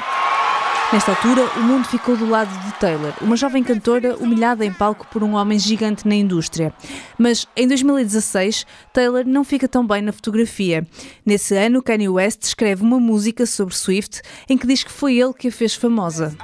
Nesta 0.92 1.12
altura, 1.12 1.44
o 1.56 1.60
mundo 1.60 1.88
ficou 1.88 2.18
do 2.18 2.28
lado 2.28 2.50
de 2.66 2.74
Taylor, 2.80 3.14
uma 3.22 3.38
jovem 3.38 3.64
cantora 3.64 4.18
humilhada 4.18 4.66
em 4.66 4.74
palco 4.74 5.06
por 5.12 5.22
um 5.22 5.36
homem 5.36 5.60
gigante 5.60 6.08
na 6.08 6.16
indústria. 6.16 6.74
Mas 7.16 7.46
em 7.56 7.68
2016, 7.68 8.66
Taylor 8.92 9.24
não 9.24 9.44
fica 9.44 9.68
tão 9.68 9.86
bem 9.86 10.02
na 10.02 10.12
fotografia. 10.12 10.88
Nesse 11.24 11.56
ano, 11.56 11.84
Kanye 11.84 12.10
West 12.10 12.42
escreve 12.42 12.82
uma 12.82 13.00
música 13.00 13.46
sobre 13.46 13.76
Swift 13.76 14.24
em 14.50 14.58
que 14.58 14.66
diz 14.66 14.84
que 14.84 14.92
foi 14.92 15.16
ele 15.20 15.32
que 15.32 15.50
a 15.50 15.52
fez 15.52 15.76
famosa. 15.76 16.36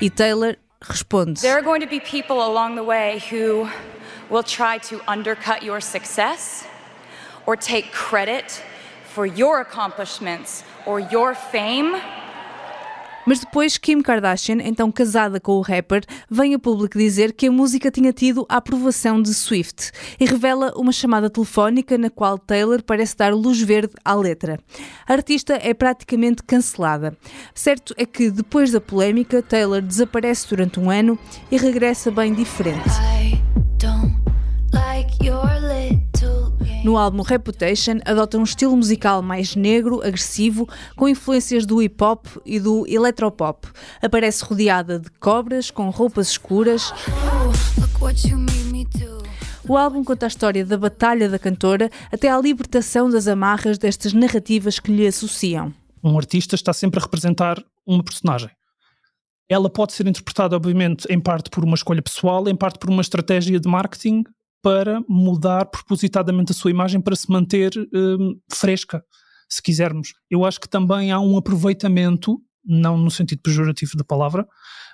E 0.00 0.10
Taylor 0.10 0.56
responde: 0.80 1.40
There 1.40 1.54
are 1.54 1.64
going 1.64 1.80
to 1.80 1.88
be 1.88 1.98
people 1.98 2.40
along 2.40 2.76
the 2.76 2.84
way 2.84 3.20
who 3.32 3.68
will 4.30 4.44
try 4.44 4.78
to 4.88 5.00
undercut 5.10 5.66
your 5.66 5.82
success 5.82 6.64
or 7.46 7.56
take 7.56 7.90
credit 7.90 8.62
for 9.14 9.26
your 9.26 9.60
accomplishments 9.60 10.64
or 10.84 10.98
your 10.98 11.34
fame. 11.36 11.94
Mas 13.26 13.40
depois, 13.40 13.78
Kim 13.78 14.02
Kardashian, 14.02 14.58
então 14.60 14.92
casada 14.92 15.40
com 15.40 15.52
o 15.52 15.62
rapper, 15.62 16.04
vem 16.28 16.54
a 16.54 16.58
público 16.58 16.98
dizer 16.98 17.32
que 17.32 17.46
a 17.46 17.50
música 17.50 17.90
tinha 17.90 18.12
tido 18.12 18.44
a 18.50 18.56
aprovação 18.56 19.22
de 19.22 19.32
Swift 19.32 19.92
e 20.20 20.26
revela 20.26 20.74
uma 20.76 20.92
chamada 20.92 21.30
telefónica 21.30 21.96
na 21.96 22.10
qual 22.10 22.38
Taylor 22.38 22.82
parece 22.82 23.16
dar 23.16 23.32
luz 23.32 23.62
verde 23.62 23.94
à 24.04 24.14
letra. 24.14 24.58
A 25.08 25.14
artista 25.14 25.58
é 25.62 25.72
praticamente 25.72 26.42
cancelada. 26.42 27.16
Certo 27.54 27.94
é 27.96 28.04
que 28.04 28.30
depois 28.30 28.72
da 28.72 28.80
polémica, 28.80 29.42
Taylor 29.42 29.80
desaparece 29.80 30.46
durante 30.48 30.78
um 30.78 30.90
ano 30.90 31.18
e 31.50 31.56
regressa 31.56 32.10
bem 32.10 32.34
diferente. 32.34 32.90
No 36.84 36.98
álbum 36.98 37.22
Reputation, 37.22 37.98
adota 38.04 38.36
um 38.36 38.42
estilo 38.42 38.76
musical 38.76 39.22
mais 39.22 39.56
negro, 39.56 40.06
agressivo, 40.06 40.68
com 40.94 41.08
influências 41.08 41.64
do 41.64 41.80
hip 41.80 42.04
hop 42.04 42.26
e 42.44 42.60
do 42.60 42.86
electropop. 42.86 43.66
Aparece 44.02 44.44
rodeada 44.44 44.98
de 44.98 45.08
cobras, 45.12 45.70
com 45.70 45.88
roupas 45.88 46.28
escuras. 46.28 46.92
O 49.66 49.78
álbum 49.78 50.04
conta 50.04 50.26
a 50.26 50.28
história 50.28 50.62
da 50.62 50.76
batalha 50.76 51.26
da 51.26 51.38
cantora 51.38 51.90
até 52.12 52.28
à 52.28 52.38
libertação 52.38 53.08
das 53.08 53.26
amarras 53.26 53.78
destas 53.78 54.12
narrativas 54.12 54.78
que 54.78 54.92
lhe 54.92 55.06
associam. 55.06 55.72
Um 56.02 56.18
artista 56.18 56.54
está 56.54 56.74
sempre 56.74 57.00
a 57.00 57.02
representar 57.02 57.64
uma 57.86 58.04
personagem. 58.04 58.50
Ela 59.48 59.70
pode 59.70 59.94
ser 59.94 60.06
interpretada, 60.06 60.54
obviamente, 60.54 61.06
em 61.08 61.18
parte 61.18 61.48
por 61.48 61.64
uma 61.64 61.76
escolha 61.76 62.02
pessoal, 62.02 62.46
em 62.46 62.54
parte 62.54 62.78
por 62.78 62.90
uma 62.90 63.00
estratégia 63.00 63.58
de 63.58 63.68
marketing 63.70 64.24
para 64.64 65.02
mudar 65.06 65.66
propositadamente 65.66 66.52
a 66.52 66.54
sua 66.54 66.70
imagem 66.70 66.98
para 66.98 67.14
se 67.14 67.30
manter 67.30 67.70
um, 67.94 68.34
fresca, 68.50 69.04
se 69.46 69.62
quisermos. 69.62 70.14
Eu 70.30 70.42
acho 70.42 70.58
que 70.58 70.66
também 70.66 71.12
há 71.12 71.20
um 71.20 71.36
aproveitamento, 71.36 72.40
não 72.64 72.96
no 72.96 73.10
sentido 73.10 73.42
pejorativo 73.42 73.94
da 73.94 74.02
palavra, 74.02 74.48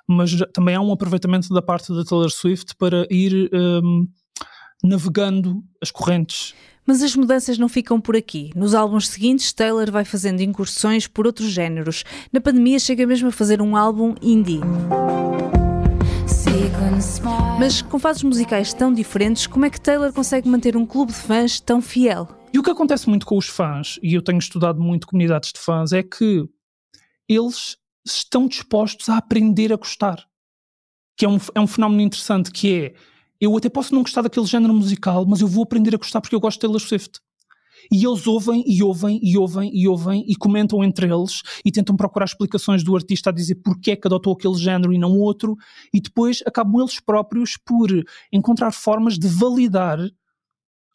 mas 0.09 0.33
também 0.53 0.75
há 0.75 0.81
um 0.81 0.91
aproveitamento 0.91 1.55
da 1.55 1.62
parte 1.62 1.95
da 1.95 2.05
Taylor 2.05 2.31
Swift 2.31 2.75
para 2.77 3.07
ir 3.09 3.49
um, 3.55 4.09
navegando 4.83 5.62
as 5.81 5.93
correntes. 5.93 6.53
Mas 6.85 7.00
as 7.00 7.15
mudanças 7.15 7.57
não 7.57 7.69
ficam 7.69 8.00
por 8.00 8.17
aqui. 8.17 8.50
Nos 8.57 8.75
álbuns 8.75 9.09
seguintes, 9.09 9.53
Taylor 9.53 9.89
vai 9.93 10.05
fazendo 10.05 10.41
incursões 10.41 11.07
por 11.07 11.27
outros 11.29 11.53
géneros. 11.53 12.03
Na 12.33 12.41
pandemia, 12.41 12.81
chega 12.81 13.07
mesmo 13.07 13.29
a 13.29 13.33
fazer 13.33 13.62
um 13.62 13.77
álbum 13.77 14.17
indie. 14.21 14.59
Mas 17.59 17.83
com 17.83 17.99
fases 17.99 18.23
musicais 18.23 18.73
tão 18.73 18.92
diferentes, 18.92 19.47
como 19.47 19.64
é 19.64 19.71
que 19.71 19.80
Taylor 19.80 20.12
consegue 20.12 20.49
manter 20.49 20.76
um 20.76 20.87
clube 20.87 21.12
de 21.12 21.19
fãs 21.19 21.61
tão 21.61 21.80
fiel? 21.80 22.26
E 22.52 22.59
o 22.59 22.62
que 22.62 22.71
acontece 22.71 23.09
muito 23.09 23.26
com 23.26 23.37
os 23.37 23.47
fãs, 23.47 23.99
e 24.02 24.14
eu 24.14 24.23
tenho 24.23 24.38
estudado 24.38 24.80
muito 24.80 25.07
comunidades 25.07 25.52
de 25.52 25.61
fãs, 25.61 25.92
é 25.92 26.02
que 26.02 26.49
eles 27.28 27.76
estão 28.04 28.49
dispostos 28.49 29.09
a 29.09 29.19
aprender 29.19 29.73
a 29.73 29.76
gostar. 29.76 30.26
Que 31.16 31.25
é 31.25 31.28
um, 31.28 31.38
é 31.54 31.61
um 31.61 31.66
fenómeno 31.66 32.02
interessante, 32.02 32.50
que 32.50 32.75
é, 32.75 32.95
eu 33.40 33.57
até 33.57 33.69
posso 33.69 33.95
não 33.95 34.02
gostar 34.02 34.23
daquele 34.23 34.47
género 34.47 34.75
musical, 34.75 35.25
mas 35.26 35.40
eu 35.40 35.47
vou 35.47 35.62
aprender 35.62 35.95
a 35.95 35.99
gostar 35.99 36.21
porque 36.21 36.35
eu 36.35 36.40
gosto 36.40 36.57
de 36.57 36.62
Taylor 36.62 36.80
Swift. 36.80 37.21
E 37.92 38.04
eles 38.04 38.26
ouvem 38.26 38.64
e 38.66 38.82
ouvem 38.82 39.20
e 39.22 39.37
ouvem 39.37 39.70
e 39.72 39.88
ouvem 39.88 40.25
e 40.26 40.34
comentam 40.37 40.82
entre 40.84 41.12
eles 41.12 41.42
e 41.64 41.70
tentam 41.70 41.96
procurar 41.96 42.26
explicações 42.26 42.82
do 42.82 42.94
artista 42.94 43.30
a 43.30 43.32
dizer 43.32 43.56
porque 43.56 43.92
é 43.92 43.96
que 43.96 44.06
adotou 44.06 44.32
aquele 44.32 44.56
género 44.56 44.92
e 44.92 44.99
não 44.99 45.18
outro, 45.18 45.56
e 45.92 46.00
depois 46.00 46.42
acabam 46.46 46.80
eles 46.80 47.00
próprios 47.00 47.56
por 47.56 47.88
encontrar 48.32 48.72
formas 48.72 49.18
de 49.18 49.28
validar 49.28 49.99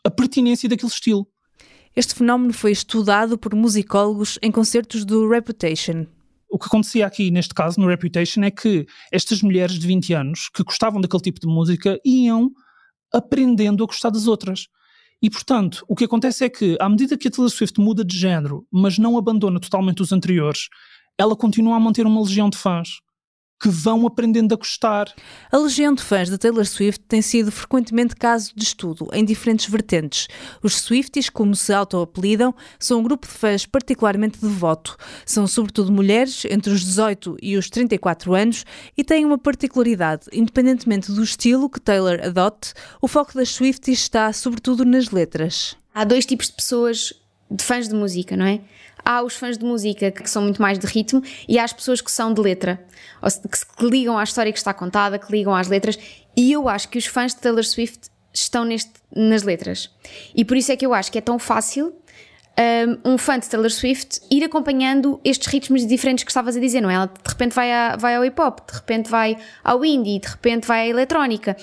a 0.04 0.12
pertinência 0.12 0.70
daquele 0.70 0.92
estilo. 0.92 1.28
Este 1.96 2.14
fenómeno 2.14 2.54
foi 2.54 2.72
estudado 2.72 3.38
por 3.38 3.56
musicólogos 3.56 4.38
em 4.42 4.52
concertos 4.52 5.06
do 5.06 5.30
Reputation. 5.30 6.06
O 6.50 6.60
que 6.60 6.68
acontecia 6.68 7.06
aqui, 7.06 7.32
neste 7.32 7.54
caso, 7.54 7.80
no 7.80 7.88
Reputation, 7.88 8.44
é 8.44 8.52
que 8.52 8.86
estas 9.12 9.42
mulheres 9.42 9.80
de 9.80 9.88
20 9.88 10.14
anos 10.14 10.50
que 10.54 10.64
gostavam 10.64 11.02
daquele 11.02 11.24
tipo 11.24 11.40
de 11.40 11.48
música 11.48 12.00
iam 12.06 12.52
aprendendo 13.14 13.84
a 13.84 13.88
gostar 13.88 14.10
das 14.10 14.28
outras. 14.28 14.68
E, 15.22 15.30
portanto, 15.30 15.84
o 15.88 15.96
que 15.96 16.06
acontece 16.06 16.46
é 16.46 16.50
que, 16.50 16.78
à 16.80 16.90
medida 16.90 17.18
que 17.18 17.28
a 17.28 17.32
Taylor 17.32 17.50
Swift 17.50 17.80
muda 17.80 18.04
de 18.04 18.18
género, 18.18 18.66
mas 18.72 18.98
não 18.98 19.18
abandona 19.18 19.60
totalmente 19.60 20.02
os 20.02 20.12
anteriores, 20.12 20.68
ela 21.18 21.36
continua 21.36 21.76
a 21.76 21.80
manter 21.80 22.06
uma 22.06 22.22
legião 22.22 22.50
de 22.50 22.58
fãs 22.58 23.02
que 23.66 23.70
vão 23.70 24.06
aprendendo 24.06 24.54
a 24.54 24.58
gostar. 24.58 25.12
A 25.52 25.58
legião 25.58 25.92
de 25.92 26.04
fãs 26.04 26.30
da 26.30 26.38
Taylor 26.38 26.66
Swift 26.68 27.04
tem 27.08 27.20
sido 27.20 27.52
frequentemente 27.52 28.16
caso 28.16 28.52
de 28.56 28.64
estudo 28.64 29.10
em 29.12 29.26
diferentes 29.26 29.68
vertentes. 29.68 30.28
Os 30.62 30.76
Swifties, 30.76 31.32
como 31.32 31.56
se 31.56 31.74
auto-apelidam, 31.74 32.54
são 32.78 33.00
um 33.00 33.04
grupo 33.04 33.26
de 33.26 33.34
fãs 33.34 33.66
particularmente 33.66 34.40
devoto. 34.40 34.96
São 35.26 35.48
sobretudo 35.48 35.92
mulheres 35.92 36.46
entre 36.46 36.72
os 36.72 36.82
18 36.82 37.38
e 37.42 37.58
os 37.58 37.68
34 37.68 38.36
anos 38.36 38.66
e 38.96 39.04
têm 39.04 39.26
uma 39.26 39.40
particularidade. 39.40 40.28
Independentemente 40.32 41.12
do 41.12 41.24
estilo 41.24 41.68
que 41.68 41.82
Taylor 41.82 42.20
adote, 42.24 42.72
o 43.02 43.08
foco 43.08 43.34
das 43.34 43.50
Swifties 43.50 43.98
está 43.98 44.32
sobretudo 44.32 44.86
nas 44.86 45.10
letras. 45.10 45.76
Há 45.92 46.04
dois 46.04 46.24
tipos 46.24 46.50
de 46.50 46.54
pessoas 46.54 47.14
de 47.50 47.64
fãs 47.64 47.88
de 47.88 47.96
música, 47.96 48.36
não 48.36 48.46
é? 48.46 48.62
há 49.06 49.22
os 49.22 49.36
fãs 49.36 49.58
de 49.58 49.64
música 49.64 50.10
que 50.10 50.28
são 50.28 50.42
muito 50.42 50.60
mais 50.60 50.80
de 50.80 50.88
ritmo 50.88 51.22
e 51.48 51.60
há 51.60 51.64
as 51.64 51.72
pessoas 51.72 52.02
que 52.02 52.12
são 52.12 52.34
de 52.34 52.42
letra, 52.42 52.84
que 53.78 53.86
ligam 53.86 54.18
à 54.18 54.24
história 54.24 54.52
que 54.52 54.58
está 54.58 54.74
contada, 54.74 55.20
que 55.20 55.32
ligam 55.32 55.54
às 55.54 55.68
letras. 55.68 55.98
E 56.36 56.52
eu 56.52 56.68
acho 56.68 56.90
que 56.90 56.98
os 56.98 57.06
fãs 57.06 57.36
de 57.36 57.40
Taylor 57.40 57.64
Swift 57.64 58.10
estão 58.34 58.66
neste, 58.66 58.92
nas 59.16 59.44
letras. 59.44 59.92
E 60.34 60.44
por 60.44 60.58
isso 60.58 60.72
é 60.72 60.76
que 60.76 60.86
eu 60.86 60.94
acho 60.94 61.12
que 61.12 61.20
é 61.20 61.22
tão 61.22 61.38
fácil 61.38 61.94
um, 63.06 63.14
um, 63.14 63.18
fã 63.18 63.38
de 63.38 63.48
Taylor 63.48 63.70
Swift 63.70 64.22
ir 64.32 64.44
acompanhando 64.44 65.20
estes 65.24 65.48
ritmos 65.48 65.86
diferentes 65.86 66.24
que 66.24 66.32
estavas 66.32 66.56
a 66.56 66.60
dizer, 66.60 66.82
não 66.82 66.90
é? 66.90 66.96
Ela 66.96 67.06
de 67.06 67.30
repente 67.30 67.54
vai, 67.54 67.72
a, 67.72 67.96
vai 67.98 68.16
ao 68.16 68.26
hip 68.26 68.42
hop, 68.42 68.60
de 68.68 68.76
repente 68.76 69.10
vai 69.10 69.38
ao 69.64 69.84
indie, 69.86 70.20
de 70.20 70.28
repente 70.28 70.66
vai 70.66 70.82
à 70.82 70.88
eletrónica. 70.88 71.56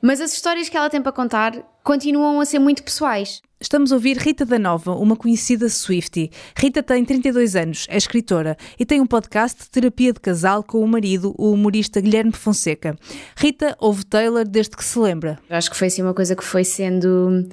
Mas 0.00 0.20
as 0.20 0.32
histórias 0.32 0.68
que 0.68 0.76
ela 0.76 0.90
tem 0.90 1.00
para 1.00 1.12
contar 1.12 1.54
continuam 1.82 2.40
a 2.40 2.44
ser 2.44 2.58
muito 2.58 2.82
pessoais. 2.82 3.40
Estamos 3.58 3.90
a 3.90 3.94
ouvir 3.94 4.18
Rita 4.18 4.44
da 4.44 4.58
Nova, 4.58 4.92
uma 4.92 5.16
conhecida 5.16 5.66
Swiftie. 5.70 6.30
Rita 6.54 6.82
tem 6.82 7.02
32 7.02 7.56
anos, 7.56 7.86
é 7.88 7.96
escritora 7.96 8.54
e 8.78 8.84
tem 8.84 9.00
um 9.00 9.06
podcast 9.06 9.62
de 9.62 9.70
terapia 9.70 10.12
de 10.12 10.20
casal 10.20 10.62
com 10.62 10.80
o 10.80 10.86
marido, 10.86 11.34
o 11.38 11.52
humorista 11.52 11.98
Guilherme 11.98 12.32
Fonseca. 12.32 12.94
Rita 13.34 13.74
ouve 13.80 14.04
Taylor 14.04 14.46
desde 14.46 14.76
que 14.76 14.84
se 14.84 14.98
lembra. 14.98 15.38
Acho 15.48 15.70
que 15.70 15.76
foi 15.76 15.86
assim 15.86 16.02
uma 16.02 16.12
coisa 16.12 16.36
que 16.36 16.44
foi 16.44 16.64
sendo. 16.64 17.48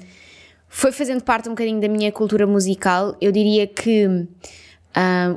foi 0.68 0.92
fazendo 0.92 1.22
parte 1.22 1.48
um 1.48 1.52
bocadinho 1.52 1.80
da 1.80 1.88
minha 1.88 2.12
cultura 2.12 2.46
musical. 2.46 3.16
Eu 3.18 3.32
diria 3.32 3.66
que 3.66 4.06
um, 4.06 4.26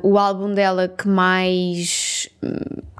o 0.02 0.18
álbum 0.18 0.52
dela 0.52 0.86
que 0.86 1.08
mais. 1.08 2.28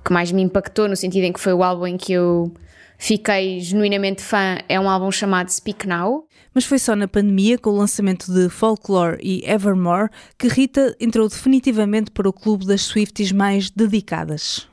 que 0.02 0.10
mais 0.10 0.32
me 0.32 0.40
impactou, 0.40 0.88
no 0.88 0.96
sentido 0.96 1.24
em 1.24 1.32
que 1.34 1.40
foi 1.40 1.52
o 1.52 1.62
álbum 1.62 1.86
em 1.86 1.98
que 1.98 2.14
eu 2.14 2.50
fiquei 2.98 3.60
genuinamente 3.60 4.22
fã, 4.22 4.58
é 4.68 4.78
um 4.78 4.90
álbum 4.90 5.10
chamado 5.10 5.48
Speak 5.50 5.86
Now 5.86 6.28
mas 6.58 6.64
foi 6.64 6.80
só 6.80 6.96
na 6.96 7.06
pandemia, 7.06 7.56
com 7.56 7.70
o 7.70 7.76
lançamento 7.76 8.32
de 8.32 8.48
Folklore 8.48 9.16
e 9.22 9.48
Evermore, 9.48 10.10
que 10.36 10.48
Rita 10.48 10.96
entrou 10.98 11.28
definitivamente 11.28 12.10
para 12.10 12.28
o 12.28 12.32
clube 12.32 12.66
das 12.66 12.82
Swifties 12.82 13.30
mais 13.30 13.70
dedicadas. 13.70 14.66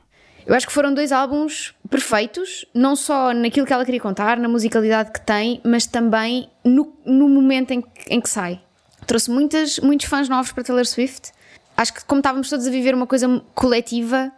Eu 0.44 0.52
acho 0.56 0.66
que 0.66 0.72
foram 0.72 0.92
dois 0.92 1.12
álbuns 1.12 1.76
perfeitos, 1.88 2.64
não 2.74 2.96
só 2.96 3.32
naquilo 3.32 3.64
que 3.64 3.72
ela 3.72 3.84
queria 3.84 4.00
contar, 4.00 4.36
na 4.36 4.48
musicalidade 4.48 5.12
que 5.12 5.20
tem, 5.20 5.60
mas 5.64 5.86
também 5.86 6.50
no, 6.64 6.92
no 7.04 7.28
momento 7.28 7.70
em, 7.70 7.84
em 8.08 8.20
que 8.20 8.28
sai. 8.28 8.60
Trouxe 9.06 9.30
muitas, 9.30 9.78
muitos 9.78 10.06
fãs 10.06 10.28
novos 10.28 10.50
para 10.50 10.64
Taylor 10.64 10.86
Swift. 10.86 11.30
Acho 11.76 11.94
que, 11.94 12.04
como 12.04 12.18
estávamos 12.18 12.50
todos 12.50 12.66
a 12.66 12.70
viver 12.70 12.96
uma 12.96 13.06
coisa 13.06 13.40
coletiva, 13.54 14.32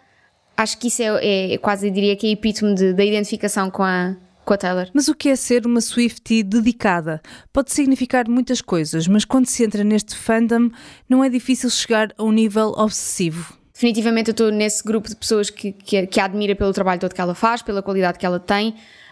acho 0.59 0.77
que 0.77 0.88
isso 0.88 1.03
é, 1.03 1.55
é 1.55 1.59
quase, 1.59 1.87
eu 1.87 1.93
diria 1.93 2.17
que 2.17 2.27
é 2.27 2.31
epítome 2.33 2.75
da 2.93 3.05
identificação 3.05 3.71
com 3.71 3.85
a, 3.85 4.17
com 4.45 4.53
a 4.53 4.57
Taylor. 4.57 4.88
Mas 4.93 5.07
o 5.07 5.15
que 5.15 5.29
é 5.29 5.37
ser 5.37 5.65
uma 5.65 5.81
Swiftie 5.81 6.43
dedicada? 6.43 7.23
Pode 7.53 7.73
significar 7.73 8.29
muitas 8.29 8.61
coisas, 8.61 9.07
mas 9.07 9.25
quando 9.25 9.47
se 9.47 9.65
entra 9.65 9.85
neste 9.85 10.17
fandom, 10.17 10.71
não 11.09 11.23
é 11.23 11.31
difícil 11.31 11.71
chegar 11.71 12.12
a 12.19 12.25
um 12.25 12.33
nível 12.33 12.75
obsessivo. 12.77 13.57
Definitivamente 13.73 14.31
eu 14.31 14.33
estou 14.33 14.50
nesse 14.50 14.83
grupo 14.83 15.09
de 15.09 15.15
pessoas 15.15 15.49
que, 15.49 15.71
que, 15.71 16.05
que 16.09 16.21
a 16.21 16.25
admira 16.25 16.57
pelo 16.57 16.73
trabalho 16.73 17.00
todo 17.00 17.15
que 17.15 17.21
ela 17.21 17.35
faz, 17.35 17.62
pela 17.62 17.81
qualidade 17.81 18.19
que 18.19 18.27
ela 18.27 18.41
tem. 18.41 18.71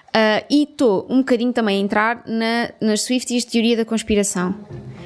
Uh, 0.09 0.43
e 0.51 0.63
estou 0.65 1.07
um 1.09 1.19
bocadinho 1.19 1.53
também 1.53 1.79
a 1.79 1.85
entrar 1.85 2.23
na, 2.27 2.71
nas 2.81 3.03
Swifties 3.03 3.45
de 3.45 3.53
teoria 3.53 3.77
da 3.77 3.85
conspiração. 3.85 4.57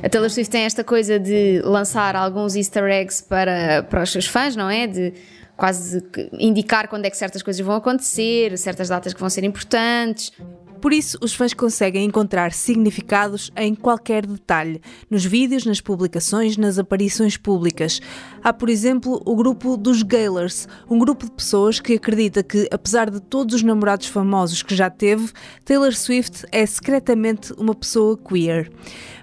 A 0.03 0.09
Taylor 0.09 0.31
Swift 0.31 0.51
tem 0.51 0.63
esta 0.63 0.83
coisa 0.83 1.19
de 1.19 1.61
lançar 1.63 2.17
alguns 2.17 2.55
easter 2.55 2.85
eggs 2.85 3.23
para, 3.23 3.83
para 3.83 4.03
os 4.03 4.11
seus 4.11 4.27
fãs, 4.27 4.57
não 4.57 4.71
é? 4.71 4.87
De 4.87 5.13
quase 5.61 6.03
indicar 6.33 6.89
quando 6.89 7.05
é 7.05 7.11
que 7.11 7.17
certas 7.19 7.43
coisas 7.43 7.65
vão 7.65 7.77
acontecer, 7.77 8.57
certas 8.57 8.89
datas 8.89 9.13
que 9.13 9.21
vão 9.21 9.29
ser 9.29 9.45
importantes. 9.45 10.33
Por 10.81 10.95
isso, 10.95 11.19
os 11.21 11.35
fãs 11.35 11.53
conseguem 11.53 12.07
encontrar 12.07 12.53
significados 12.53 13.53
em 13.55 13.75
qualquer 13.75 14.25
detalhe, 14.25 14.81
nos 15.11 15.25
vídeos, 15.25 15.67
nas 15.67 15.81
publicações, 15.81 16.57
nas 16.57 16.79
aparições 16.79 17.37
públicas. 17.37 18.01
Há, 18.43 18.51
por 18.51 18.71
exemplo, 18.71 19.21
o 19.27 19.37
grupo 19.37 19.77
dos 19.77 20.03
Gaylers, 20.03 20.67
um 20.89 20.99
grupo 20.99 21.27
de 21.27 21.33
pessoas 21.33 21.81
que 21.81 21.95
acredita 21.95 22.43
que, 22.43 22.67
apesar 22.71 23.11
de 23.11 23.21
todos 23.21 23.57
os 23.57 23.63
namorados 23.63 24.07
famosos 24.07 24.63
que 24.63 24.75
já 24.75 24.89
teve, 24.89 25.31
Taylor 25.67 25.95
Swift 25.95 26.47
é 26.51 26.65
secretamente 26.65 27.53
uma 27.59 27.75
pessoa 27.75 28.17
queer. 28.17 28.71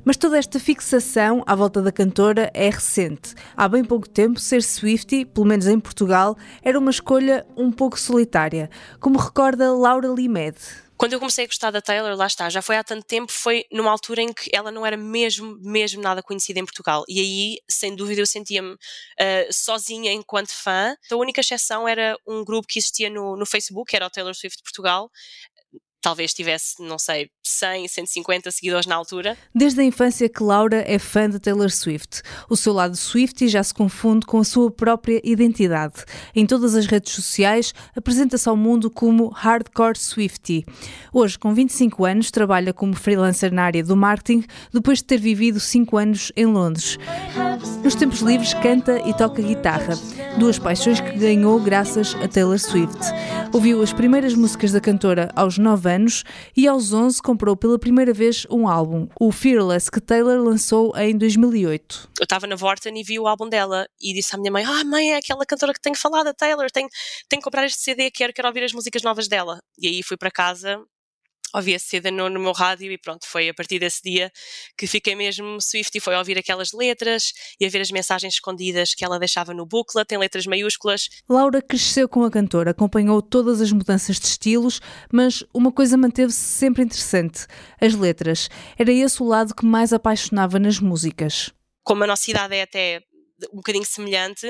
Mas 0.06 0.16
toda 0.16 0.38
esta 0.38 0.60
fixação 0.60 1.44
à 1.46 1.56
volta 1.56 1.82
da 1.82 1.92
cantora 1.92 2.52
é 2.54 2.70
recente. 2.70 3.34
Há 3.56 3.68
bem 3.68 3.84
pouco 3.84 4.08
tempo, 4.08 4.40
ser 4.40 4.62
Swiftie, 4.62 5.26
pelo 5.26 5.46
menos 5.46 5.68
em 5.68 5.80
Portugal, 5.80 6.38
era 6.62 6.78
uma 6.78 6.92
escolha 6.92 7.46
um 7.58 7.72
pouco 7.72 8.00
solitária, 8.00 8.70
como 9.00 9.18
recorda 9.18 9.74
Laura 9.74 10.08
Limed. 10.08 10.56
Quando 10.98 11.13
eu 11.13 11.20
comecei 11.20 11.46
a 11.46 11.48
gostar 11.48 11.70
da 11.70 11.80
Taylor, 11.80 12.18
lá 12.18 12.25
está, 12.25 12.50
já 12.50 12.62
foi 12.62 12.75
há 12.75 12.84
tanto 12.84 13.06
tempo, 13.06 13.32
foi 13.32 13.66
numa 13.72 13.92
altura 13.92 14.22
em 14.22 14.34
que 14.34 14.50
ela 14.51 14.72
não 14.72 14.84
era 14.84 14.98
mesmo, 14.98 15.56
mesmo 15.62 16.01
nada 16.01 16.24
conhecida 16.24 16.60
em 16.60 16.66
Portugal. 16.66 17.06
E 17.08 17.20
aí, 17.20 17.58
sem 17.70 17.96
dúvida, 17.96 18.20
eu 18.22 18.25
sentia-me 18.25 18.74
uh, 18.74 18.77
sozinha 19.54 20.12
enquanto 20.12 20.50
fã. 20.50 20.98
A 21.12 21.16
única 21.16 21.42
exceção 21.42 21.88
era 21.88 22.18
um 22.27 22.44
grupo 22.44 22.68
que 22.68 22.80
existia 22.80 23.12
no, 23.12 23.38
no 23.38 23.46
Facebook, 23.46 23.92
que 23.92 23.96
era 23.96 24.08
o 24.08 24.10
Taylor 24.10 24.34
Swift 24.34 24.63
Portugal, 24.63 25.12
talvez 26.01 26.34
tivesse, 26.34 26.82
não 26.82 26.98
sei, 27.00 27.30
100, 27.44 27.88
150 27.88 28.51
seguidores 28.51 28.86
na 28.86 28.96
altura. 28.96 29.38
Desde 29.54 29.82
a 29.82 29.84
infância 29.84 30.30
que 30.30 30.44
Laura 30.44 30.84
é 30.88 31.00
fã 31.00 31.30
de 31.30 31.39
Taylor 31.39 31.70
Swift. 31.70 32.22
O 32.50 32.56
seu 32.56 32.74
lado 32.74 32.96
Swiftie 32.96 33.48
já 33.48 33.63
se 33.63 33.74
confunde 33.74 34.25
com 34.25 34.39
a 34.39 34.44
sua 34.44 34.72
própria 34.72 35.22
identidade. 35.24 36.04
Em 36.36 36.46
todas 36.46 36.75
as 36.75 36.86
redes 36.86 37.13
sociais, 37.13 37.74
apresenta-se 37.96 38.48
ao 38.48 38.56
mundo 38.56 38.89
como 38.89 39.30
Hardcore 39.30 39.98
Swiftie. 39.98 40.66
Hoje, 41.12 41.38
com 41.38 41.54
25 41.54 42.06
anos, 42.06 42.32
trabalha 42.32 42.74
como 42.74 42.96
freelancer 42.96 43.54
na 43.54 43.63
área 43.63 43.84
do 43.84 43.96
marketing, 43.96 44.46
depois 44.74 45.00
de 45.00 45.06
ter 45.06 45.20
vivido 45.20 45.60
5 45.60 45.98
anos 45.98 46.32
em 46.36 46.46
Londres. 46.46 46.98
Nos 47.88 47.96
tempos 47.96 48.20
livres, 48.20 48.53
canta 48.53 49.00
e 49.08 49.13
toca 49.13 49.41
guitarra, 49.41 49.94
duas 50.38 50.60
paixões 50.60 51.00
que 51.00 51.17
ganhou 51.17 51.58
graças 51.58 52.15
a 52.15 52.27
Taylor 52.27 52.60
Swift. 52.60 52.98
Ouviu 53.53 53.82
as 53.82 53.94
primeiras 53.94 54.34
músicas 54.34 54.74
da 54.74 54.82
cantora 54.82 55.32
aos 55.34 55.58
9 55.58 55.89
anos 55.89 56.25
e 56.53 56.67
aos 56.67 56.91
11 56.91 57.22
comprou 57.22 57.56
pela 57.56 57.79
primeira 57.79 58.12
vez 58.12 58.46
um 58.50 58.67
álbum, 58.67 59.08
o 59.17 59.32
Fearless, 59.32 59.89
que 59.89 60.01
Taylor 60.01 60.38
lançou 60.44 60.94
em 60.98 61.17
2008. 61.17 62.10
Eu 62.20 62.25
estava 62.25 62.46
na 62.46 62.58
Vorten 62.58 63.00
e 63.00 63.03
vi 63.03 63.17
o 63.22 63.25
álbum 63.25 63.48
dela 63.48 63.88
e 64.01 64.13
disse 64.13 64.36
à 64.36 64.38
minha 64.38 64.51
mãe: 64.51 64.65
Ah, 64.65 64.84
mãe, 64.84 65.13
é 65.13 65.15
aquela 65.20 65.46
cantora 65.46 65.72
que 65.72 65.79
tenho 65.79 65.96
falado, 65.96 66.27
a 66.27 66.34
Taylor, 66.34 66.70
tenho, 66.70 66.89
tenho 67.29 67.39
que 67.39 67.46
comprar 67.46 67.65
este 67.65 67.82
CD, 67.82 68.12
quero, 68.12 68.34
quero 68.34 68.50
ouvir 68.50 68.65
as 68.65 68.74
músicas 68.74 69.01
novas 69.01 69.29
dela. 69.29 69.62
E 69.79 69.88
aí 69.88 70.03
fui 70.03 70.17
para 70.17 70.29
casa 70.29 70.77
ouvi 71.54 71.75
a 71.75 71.80
CD 71.80 72.12
no, 72.12 72.30
no, 72.30 72.39
meu 72.39 72.51
rádio 72.51 72.92
e 72.92 72.98
pronto, 72.98 73.25
foi 73.25 73.50
a 73.50 73.54
partir 73.54 73.80
desse 73.80 74.01
dia 74.04 74.32
que 74.77 74.88
fiquei 74.88 75.16
mesmo 75.16 75.62
Swift 75.62 75.98
e 75.98 76.01
foi 76.01 76.16
a 76.16 76.20
ouvir 76.20 76.38
aquelas 76.38 76.72
letras 76.72 77.34
e 77.60 77.66
a 77.66 77.70
ver 77.70 77.82
as 77.82 77.92
mensagens 77.92 78.36
escondidas 78.36 78.94
que 78.94 79.04
ela 79.04 79.20
deixava 79.20 79.54
no 79.54 79.66
booklet 79.66 80.12
em 80.13 80.18
letras 80.18 80.46
maiúsculas. 80.46 81.10
Laura 81.27 81.62
cresceu 81.62 82.08
com 82.08 82.24
a 82.24 82.32
cantora, 82.32 82.72
acompanhou 82.72 83.22
todas 83.22 83.62
as 83.62 83.72
mudanças 83.72 84.20
de 84.20 84.27
estilos, 84.27 84.82
mas 85.12 85.44
uma 85.54 85.72
coisa 85.72 85.98
manteve-se 85.98 86.39
sempre 86.39 86.84
interessante, 86.84 87.48
as 87.80 87.94
letras. 87.94 88.50
Era 88.77 88.92
esse 88.92 89.22
o 89.22 89.25
lado 89.25 89.56
que 89.56 89.66
mais 89.66 89.94
apaixonava 89.94 90.60
nas 90.60 90.80
músicas. 90.80 91.51
Como 91.84 92.04
a 92.04 92.08
nossa 92.08 92.30
idade 92.30 92.56
é 92.56 92.63
até 92.63 93.01
um 93.54 93.58
bocadinho 93.58 93.86
semelhante, 93.86 94.48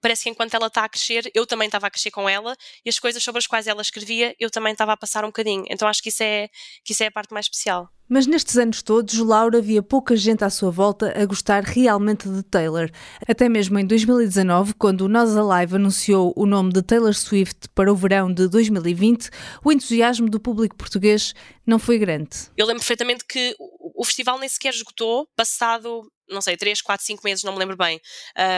parece 0.00 0.24
que 0.24 0.30
enquanto 0.30 0.54
ela 0.54 0.66
está 0.66 0.84
a 0.84 0.88
crescer, 0.88 1.30
eu 1.34 1.46
também 1.46 1.66
estava 1.66 1.86
a 1.86 1.90
crescer 1.90 2.10
com 2.10 2.28
ela 2.28 2.56
e 2.84 2.88
as 2.88 2.98
coisas 2.98 3.22
sobre 3.22 3.38
as 3.38 3.46
quais 3.46 3.66
ela 3.66 3.82
escrevia, 3.82 4.34
eu 4.38 4.50
também 4.50 4.72
estava 4.72 4.92
a 4.92 4.96
passar 4.96 5.24
um 5.24 5.28
bocadinho. 5.28 5.64
Então 5.68 5.88
acho 5.88 6.02
que 6.02 6.08
isso 6.08 6.22
é, 6.22 6.48
que 6.84 6.92
isso 6.92 7.02
é 7.02 7.06
a 7.06 7.12
parte 7.12 7.32
mais 7.32 7.46
especial. 7.46 7.88
Mas 8.06 8.26
nestes 8.26 8.58
anos 8.58 8.82
todos, 8.82 9.18
Laura 9.18 9.62
via 9.62 9.82
pouca 9.82 10.14
gente 10.14 10.44
à 10.44 10.50
sua 10.50 10.70
volta 10.70 11.14
a 11.18 11.24
gostar 11.24 11.62
realmente 11.62 12.28
de 12.28 12.42
Taylor. 12.42 12.90
Até 13.26 13.48
mesmo 13.48 13.78
em 13.78 13.86
2019, 13.86 14.74
quando 14.74 15.02
o 15.02 15.08
Nós 15.08 15.34
Alive 15.34 15.76
anunciou 15.76 16.32
o 16.36 16.44
nome 16.44 16.70
de 16.70 16.82
Taylor 16.82 17.14
Swift 17.14 17.68
para 17.74 17.90
o 17.90 17.96
verão 17.96 18.32
de 18.32 18.46
2020, 18.46 19.30
o 19.64 19.72
entusiasmo 19.72 20.28
do 20.28 20.38
público 20.38 20.76
português 20.76 21.34
não 21.66 21.78
foi 21.78 21.98
grande. 21.98 22.50
Eu 22.56 22.66
lembro 22.66 22.80
perfeitamente 22.80 23.24
que 23.26 23.56
o 23.58 24.04
festival 24.04 24.38
nem 24.38 24.48
sequer 24.50 24.74
esgotou, 24.74 25.26
passado 25.34 26.06
não 26.28 26.40
sei, 26.40 26.56
3, 26.56 26.80
4, 26.80 27.04
5 27.04 27.22
meses, 27.24 27.44
não 27.44 27.52
me 27.52 27.58
lembro 27.58 27.76
bem. 27.76 28.00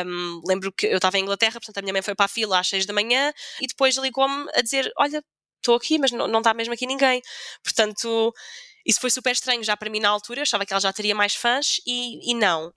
Um, 0.07 0.41
lembro 0.47 0.73
que 0.73 0.87
eu 0.87 0.97
estava 0.97 1.19
em 1.19 1.23
Inglaterra, 1.23 1.55
portanto 1.55 1.79
a 1.79 1.83
minha 1.83 1.93
mãe 1.93 2.03
foi 2.03 2.15
para 2.15 2.27
a 2.27 2.29
fila 2.29 2.59
às 2.59 2.69
6 2.69 2.87
da 2.87 2.93
manhã 2.93 3.33
e 3.61 3.67
depois 3.67 3.97
ligou-me 3.97 4.49
a 4.55 4.63
dizer: 4.63 4.91
Olha, 4.99 5.23
estou 5.57 5.77
aqui, 5.77 5.99
mas 5.99 6.13
não, 6.13 6.39
está 6.39 6.55
mesmo 6.55 6.73
aqui 6.75 6.87
ninguém. 6.87 7.21
Portanto, 7.63 8.33
isso 8.85 9.01
foi 9.01 9.11
super 9.11 9.33
estranho 9.33 9.65
já 9.65 9.77
para 9.77 9.91
mim 9.91 10.01
na 10.01 10.09
altura. 10.09 10.41
Eu 10.41 10.43
achava 10.43 10.65
que 10.65 10.73
ela 10.73 10.81
já 10.81 10.93
teria 10.93 11.15
mais 11.15 11.35
fãs 11.35 11.81
e, 11.87 12.31
e 12.31 12.35
não. 12.35 12.73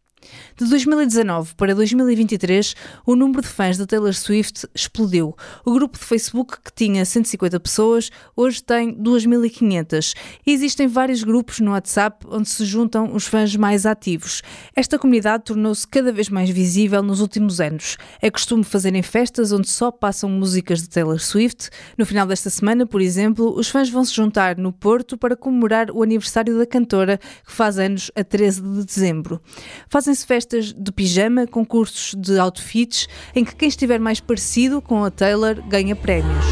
De 0.58 0.66
2019 0.66 1.56
para 1.56 1.74
2023, 1.74 2.76
o 3.06 3.16
número 3.16 3.42
de 3.42 3.48
fãs 3.48 3.78
da 3.78 3.86
Taylor 3.86 4.14
Swift 4.14 4.68
explodiu. 4.76 5.36
O 5.66 5.74
grupo 5.74 5.98
de 5.98 6.04
Facebook, 6.04 6.58
que 6.64 6.74
tinha 6.74 7.06
150 7.06 7.60
pessoas, 7.60 8.10
hoje 8.36 8.62
tem 8.62 8.94
2.500. 8.94 10.16
E 10.46 10.52
existem 10.52 10.88
vários 10.88 11.24
grupos 11.24 11.60
no 11.60 11.72
WhatsApp 11.72 12.26
onde 12.30 12.50
se 12.50 12.66
juntam 12.66 13.14
os 13.14 13.26
fãs 13.26 13.56
mais 13.56 13.86
ativos. 13.86 14.42
Esta 14.76 15.00
comunidade 15.00 15.46
tornou-se 15.46 15.88
cada 15.88 16.12
vez 16.12 16.30
mais 16.30 16.50
visível 16.50 17.02
nos 17.02 17.22
últimos 17.22 17.62
anos. 17.62 17.98
É 18.22 18.30
costume 18.30 18.64
fazerem 18.64 19.02
festas 19.02 19.52
onde 19.52 19.70
só 19.70 19.92
passam 19.92 20.30
músicas 20.30 20.82
de 20.82 20.90
Taylor 20.90 21.20
Swift. 21.20 21.70
No 21.98 22.06
final 22.06 22.28
desta 22.28 22.50
semana, 22.50 22.86
por 22.86 23.02
exemplo, 23.02 23.54
os 23.58 23.70
fãs 23.70 23.90
vão 23.90 24.04
se 24.04 24.14
juntar 24.14 24.58
no 24.58 24.74
Porto 24.74 25.18
para 25.18 25.36
comemorar 25.36 25.90
o 25.92 26.04
aniversário 26.04 26.58
da 26.58 26.66
cantora, 26.66 27.18
que 27.18 27.52
faz 27.52 27.80
anos 27.80 28.12
a 28.16 28.24
13 28.24 28.62
de 28.62 28.86
dezembro. 28.86 29.42
Fazem 29.90 30.09
Fazem-se 30.10 30.26
festas 30.26 30.74
de 30.74 30.92
pijama, 30.92 31.46
concursos 31.46 32.16
de 32.20 32.40
outfits, 32.40 33.08
em 33.36 33.46
que 33.46 33.56
quem 33.56 33.70
estiver 33.70 34.00
mais 34.00 34.20
parecido 34.20 34.82
com 34.82 35.06
a 35.06 35.12
Taylor 35.12 35.62
ganha 35.68 35.96
prémios. 35.96 36.46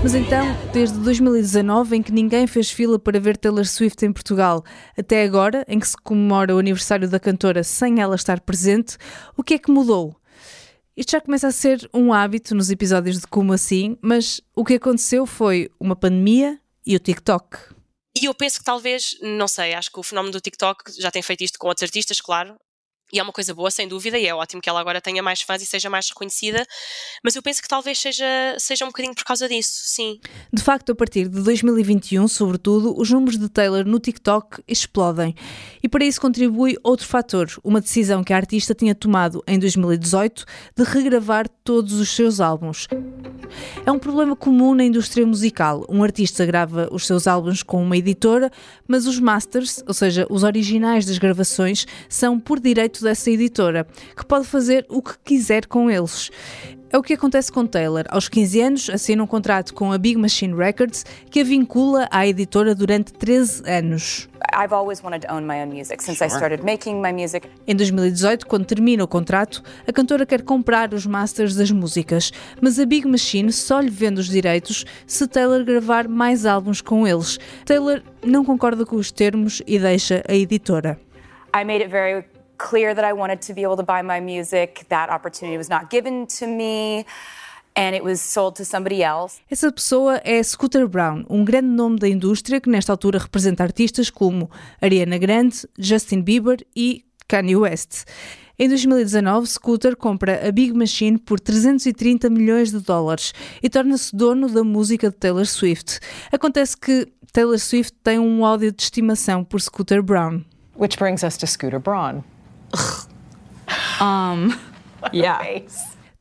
Mas 0.00 0.14
então, 0.14 0.46
desde 0.72 0.96
2019, 0.98 1.96
em 1.96 2.02
que 2.04 2.12
ninguém 2.12 2.46
fez 2.46 2.70
fila 2.70 3.00
para 3.00 3.18
ver 3.18 3.36
Taylor 3.36 3.66
Swift 3.66 4.06
em 4.06 4.12
Portugal, 4.12 4.62
até 4.96 5.24
agora, 5.24 5.64
em 5.66 5.80
que 5.80 5.88
se 5.88 5.96
comemora 5.96 6.54
o 6.54 6.58
aniversário 6.60 7.10
da 7.10 7.18
cantora 7.18 7.64
sem 7.64 8.00
ela 8.00 8.14
estar 8.14 8.38
presente, 8.38 8.96
o 9.36 9.42
que 9.42 9.54
é 9.54 9.58
que 9.58 9.72
mudou? 9.72 10.14
Isto 10.96 11.10
já 11.10 11.20
começa 11.20 11.48
a 11.48 11.52
ser 11.52 11.90
um 11.92 12.12
hábito 12.12 12.54
nos 12.54 12.70
episódios 12.70 13.18
de 13.18 13.26
Como 13.26 13.52
Assim, 13.52 13.98
mas 14.00 14.40
o 14.54 14.64
que 14.64 14.74
aconteceu 14.74 15.26
foi 15.26 15.68
uma 15.80 15.96
pandemia 15.96 16.60
e 16.86 16.94
o 16.94 17.00
TikTok. 17.00 17.74
E 18.18 18.24
eu 18.24 18.34
penso 18.34 18.58
que 18.58 18.64
talvez, 18.64 19.14
não 19.20 19.46
sei, 19.46 19.74
acho 19.74 19.92
que 19.92 20.00
o 20.00 20.02
fenómeno 20.02 20.32
do 20.32 20.40
TikTok 20.40 20.90
já 20.98 21.10
tem 21.10 21.20
feito 21.22 21.44
isto 21.44 21.58
com 21.58 21.68
outros 21.68 21.82
artistas, 21.82 22.18
claro, 22.18 22.56
e 23.12 23.18
é 23.18 23.22
uma 23.22 23.32
coisa 23.32 23.54
boa, 23.54 23.70
sem 23.70 23.86
dúvida, 23.86 24.18
e 24.18 24.26
é 24.26 24.34
ótimo 24.34 24.60
que 24.60 24.68
ela 24.68 24.80
agora 24.80 25.00
tenha 25.00 25.22
mais 25.22 25.40
fãs 25.42 25.62
e 25.62 25.66
seja 25.66 25.88
mais 25.88 26.08
reconhecida, 26.08 26.66
mas 27.22 27.36
eu 27.36 27.42
penso 27.42 27.62
que 27.62 27.68
talvez 27.68 27.98
seja, 27.98 28.24
seja 28.58 28.84
um 28.84 28.88
bocadinho 28.88 29.14
por 29.14 29.24
causa 29.24 29.48
disso, 29.48 29.82
sim. 29.84 30.20
De 30.52 30.62
facto, 30.62 30.90
a 30.92 30.94
partir 30.94 31.28
de 31.28 31.40
2021, 31.42 32.26
sobretudo, 32.26 32.98
os 32.98 33.10
números 33.10 33.38
de 33.38 33.48
Taylor 33.48 33.84
no 33.84 34.00
TikTok 34.00 34.62
explodem. 34.66 35.34
E 35.82 35.88
para 35.88 36.04
isso 36.04 36.20
contribui 36.20 36.76
outro 36.82 37.06
fator, 37.06 37.48
uma 37.62 37.80
decisão 37.80 38.24
que 38.24 38.32
a 38.32 38.36
artista 38.36 38.74
tinha 38.74 38.94
tomado 38.94 39.42
em 39.46 39.58
2018 39.58 40.44
de 40.76 40.82
regravar 40.84 41.48
todos 41.48 41.94
os 41.94 42.10
seus 42.10 42.40
álbuns. 42.40 42.88
É 43.84 43.92
um 43.92 43.98
problema 43.98 44.34
comum 44.34 44.74
na 44.74 44.84
indústria 44.84 45.24
musical. 45.26 45.86
Um 45.88 46.02
artista 46.02 46.44
grava 46.44 46.88
os 46.90 47.06
seus 47.06 47.26
álbuns 47.26 47.62
com 47.62 47.82
uma 47.82 47.96
editora, 47.96 48.50
mas 48.86 49.06
os 49.06 49.20
masters, 49.20 49.82
ou 49.86 49.94
seja, 49.94 50.26
os 50.28 50.42
originais 50.42 51.06
das 51.06 51.18
gravações, 51.18 51.86
são 52.08 52.38
por 52.40 52.58
direito 52.58 52.95
dessa 53.02 53.30
editora, 53.30 53.86
que 54.16 54.24
pode 54.24 54.46
fazer 54.46 54.86
o 54.88 55.02
que 55.02 55.18
quiser 55.24 55.66
com 55.66 55.90
eles. 55.90 56.30
É 56.88 56.96
o 56.96 57.02
que 57.02 57.14
acontece 57.14 57.50
com 57.50 57.66
Taylor. 57.66 58.04
Aos 58.08 58.28
15 58.28 58.60
anos, 58.60 58.90
assina 58.90 59.22
um 59.22 59.26
contrato 59.26 59.74
com 59.74 59.92
a 59.92 59.98
Big 59.98 60.16
Machine 60.16 60.54
Records 60.54 61.04
que 61.30 61.40
a 61.40 61.44
vincula 61.44 62.08
à 62.12 62.26
editora 62.26 62.74
durante 62.74 63.12
13 63.12 63.68
anos. 63.68 64.28
I've 64.54 64.72
always 64.72 65.02
wanted 65.02 65.26
to 65.26 65.34
own 65.34 65.42
my 65.42 65.60
own 65.60 65.66
music 65.66 66.02
since 66.02 66.18
sure. 66.18 66.26
I 66.26 66.30
started 66.30 66.64
making 66.64 67.02
my 67.02 67.12
music. 67.12 67.48
Em 67.66 67.74
2018, 67.74 68.46
quando 68.46 68.64
termina 68.64 69.02
o 69.02 69.08
contrato, 69.08 69.62
a 69.86 69.92
cantora 69.92 70.24
quer 70.24 70.42
comprar 70.42 70.94
os 70.94 71.04
masters 71.04 71.56
das 71.56 71.70
músicas, 71.72 72.32
mas 72.62 72.78
a 72.78 72.86
Big 72.86 73.06
Machine 73.06 73.52
só 73.52 73.80
lhe 73.80 73.90
vende 73.90 74.20
os 74.20 74.28
direitos 74.28 74.84
se 75.06 75.26
Taylor 75.26 75.64
gravar 75.64 76.06
mais 76.06 76.46
álbuns 76.46 76.80
com 76.80 77.06
eles. 77.06 77.38
Taylor 77.64 78.00
não 78.24 78.44
concorda 78.44 78.86
com 78.86 78.96
os 78.96 79.10
termos 79.10 79.60
e 79.66 79.78
deixa 79.78 80.22
a 80.28 80.34
editora. 80.34 80.98
I 81.54 81.64
made 81.64 81.82
it 81.82 81.90
very 81.90 82.24
clear 82.56 82.94
that 82.94 83.04
I 83.04 83.12
wanted 83.12 83.40
to 83.46 83.54
be 83.54 83.62
able 83.62 83.76
to 83.76 83.82
buy 83.82 84.02
my 84.02 84.20
music. 84.20 84.86
That 84.88 85.10
opportunity 85.10 85.56
was 85.56 85.68
not 85.68 85.90
given 85.90 86.26
to 86.38 86.46
me. 86.46 87.04
And 87.78 87.94
it 87.94 88.02
was 88.02 88.22
sold 88.22 88.56
to 88.56 88.64
somebody 88.64 89.02
else. 89.02 89.38
Essa 89.50 89.70
pessoa 89.70 90.18
é 90.24 90.42
Scooter 90.42 90.88
Brown, 90.88 91.26
um 91.28 91.44
grande 91.44 91.68
nome 91.68 91.98
da 91.98 92.08
indústria 92.08 92.58
que 92.58 92.70
nesta 92.70 92.90
altura 92.90 93.18
representa 93.18 93.62
artistas 93.62 94.08
como 94.08 94.50
Ariana 94.80 95.18
Grande, 95.18 95.68
Justin 95.78 96.22
Bieber 96.22 96.64
e 96.74 97.04
Kanye 97.28 97.54
West. 97.54 98.06
Em 98.58 98.68
2019, 98.68 99.46
Scooter 99.46 99.94
compra 99.94 100.48
a 100.48 100.50
Big 100.50 100.72
Machine 100.72 101.18
por 101.18 101.38
330 101.38 102.30
milhões 102.30 102.70
de 102.70 102.80
dólares 102.80 103.34
e 103.62 103.68
torna-se 103.68 104.16
dono 104.16 104.48
da 104.48 104.64
música 104.64 105.10
de 105.10 105.16
Taylor 105.16 105.44
Swift. 105.44 106.00
Acontece 106.32 106.74
que 106.74 107.06
Taylor 107.30 107.58
Swift 107.58 107.92
tem 108.02 108.18
um 108.18 108.40
ódio 108.40 108.72
de 108.72 108.82
estimação 108.82 109.44
por 109.44 109.60
Scooter 109.60 110.02
Brown. 110.02 110.42
Which 110.74 110.96
brings 110.96 111.22
us 111.22 111.36
to 111.36 111.46
Scooter 111.46 111.78
Braun. 111.78 112.24
Um, 114.00 114.52
yeah. 115.12 115.62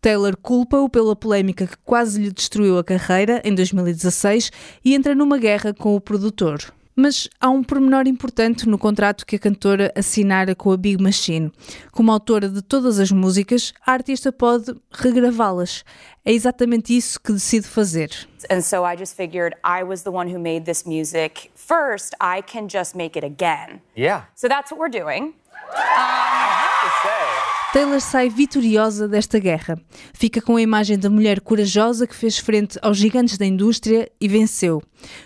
Taylor 0.02 0.38
culpa-o 0.38 0.88
pela 0.88 1.16
polémica 1.16 1.68
que 1.68 1.78
quase 1.84 2.22
lhe 2.22 2.32
destruiu 2.32 2.78
a 2.78 2.84
carreira 2.84 3.42
em 3.44 3.54
2016 3.54 4.52
e 4.84 4.94
entra 4.94 5.16
numa 5.16 5.38
guerra 5.38 5.74
com 5.74 5.96
o 5.96 6.02
produtor. 6.02 6.60
Mas 6.96 7.28
há 7.42 7.50
um 7.50 7.62
pormenor 7.62 8.08
importante 8.08 8.70
no 8.70 8.78
contrato 8.78 9.26
que 9.26 9.36
a 9.36 9.40
cantora 9.40 9.92
assinara 9.96 10.56
com 10.56 10.72
a 10.72 10.78
Big 10.78 11.02
Machine. 11.02 11.52
Como 11.92 12.10
autora 12.10 12.48
de 12.48 12.62
todas 12.62 13.00
as 13.00 13.12
músicas, 13.12 13.74
a 13.86 13.92
artista 13.92 14.32
pode 14.32 14.74
regravá-las. 14.92 15.84
É 16.24 16.32
exatamente 16.32 16.96
isso 16.96 17.20
que 17.20 17.34
decide 17.34 17.68
fazer. 17.68 18.12
And 18.50 18.62
so 18.62 18.86
I 18.86 18.96
just 18.96 19.18
figured 19.18 19.56
I 19.66 19.84
was 19.84 20.04
the 20.04 20.12
one 20.12 20.34
who 20.34 20.40
made 20.40 20.64
this 20.66 20.86
music 20.86 21.52
first. 21.54 22.16
I 22.22 22.42
can 22.42 22.68
just 22.70 22.96
make 22.96 23.20
it 23.20 23.26
again. 23.26 23.82
Yeah. 23.98 24.28
So 24.34 24.48
that's 24.48 24.72
what 24.72 24.80
we're 24.80 24.90
doing. 24.90 25.34
Taylor 27.76 28.00
sai 28.00 28.30
vitoriosa 28.30 29.06
desta 29.06 29.38
guerra. 29.38 29.78
Fica 30.14 30.42
com 30.42 30.56
a 30.56 30.62
imagem 30.62 30.98
da 30.98 31.10
mulher 31.10 31.42
corajosa 31.42 32.08
que 32.08 32.16
fez 32.16 32.38
frente 32.38 32.80
aos 32.82 32.98
gigantes 32.98 33.38
da 33.38 33.46
indústria 33.46 34.10
e 34.20 34.30
venceu. 34.30 34.82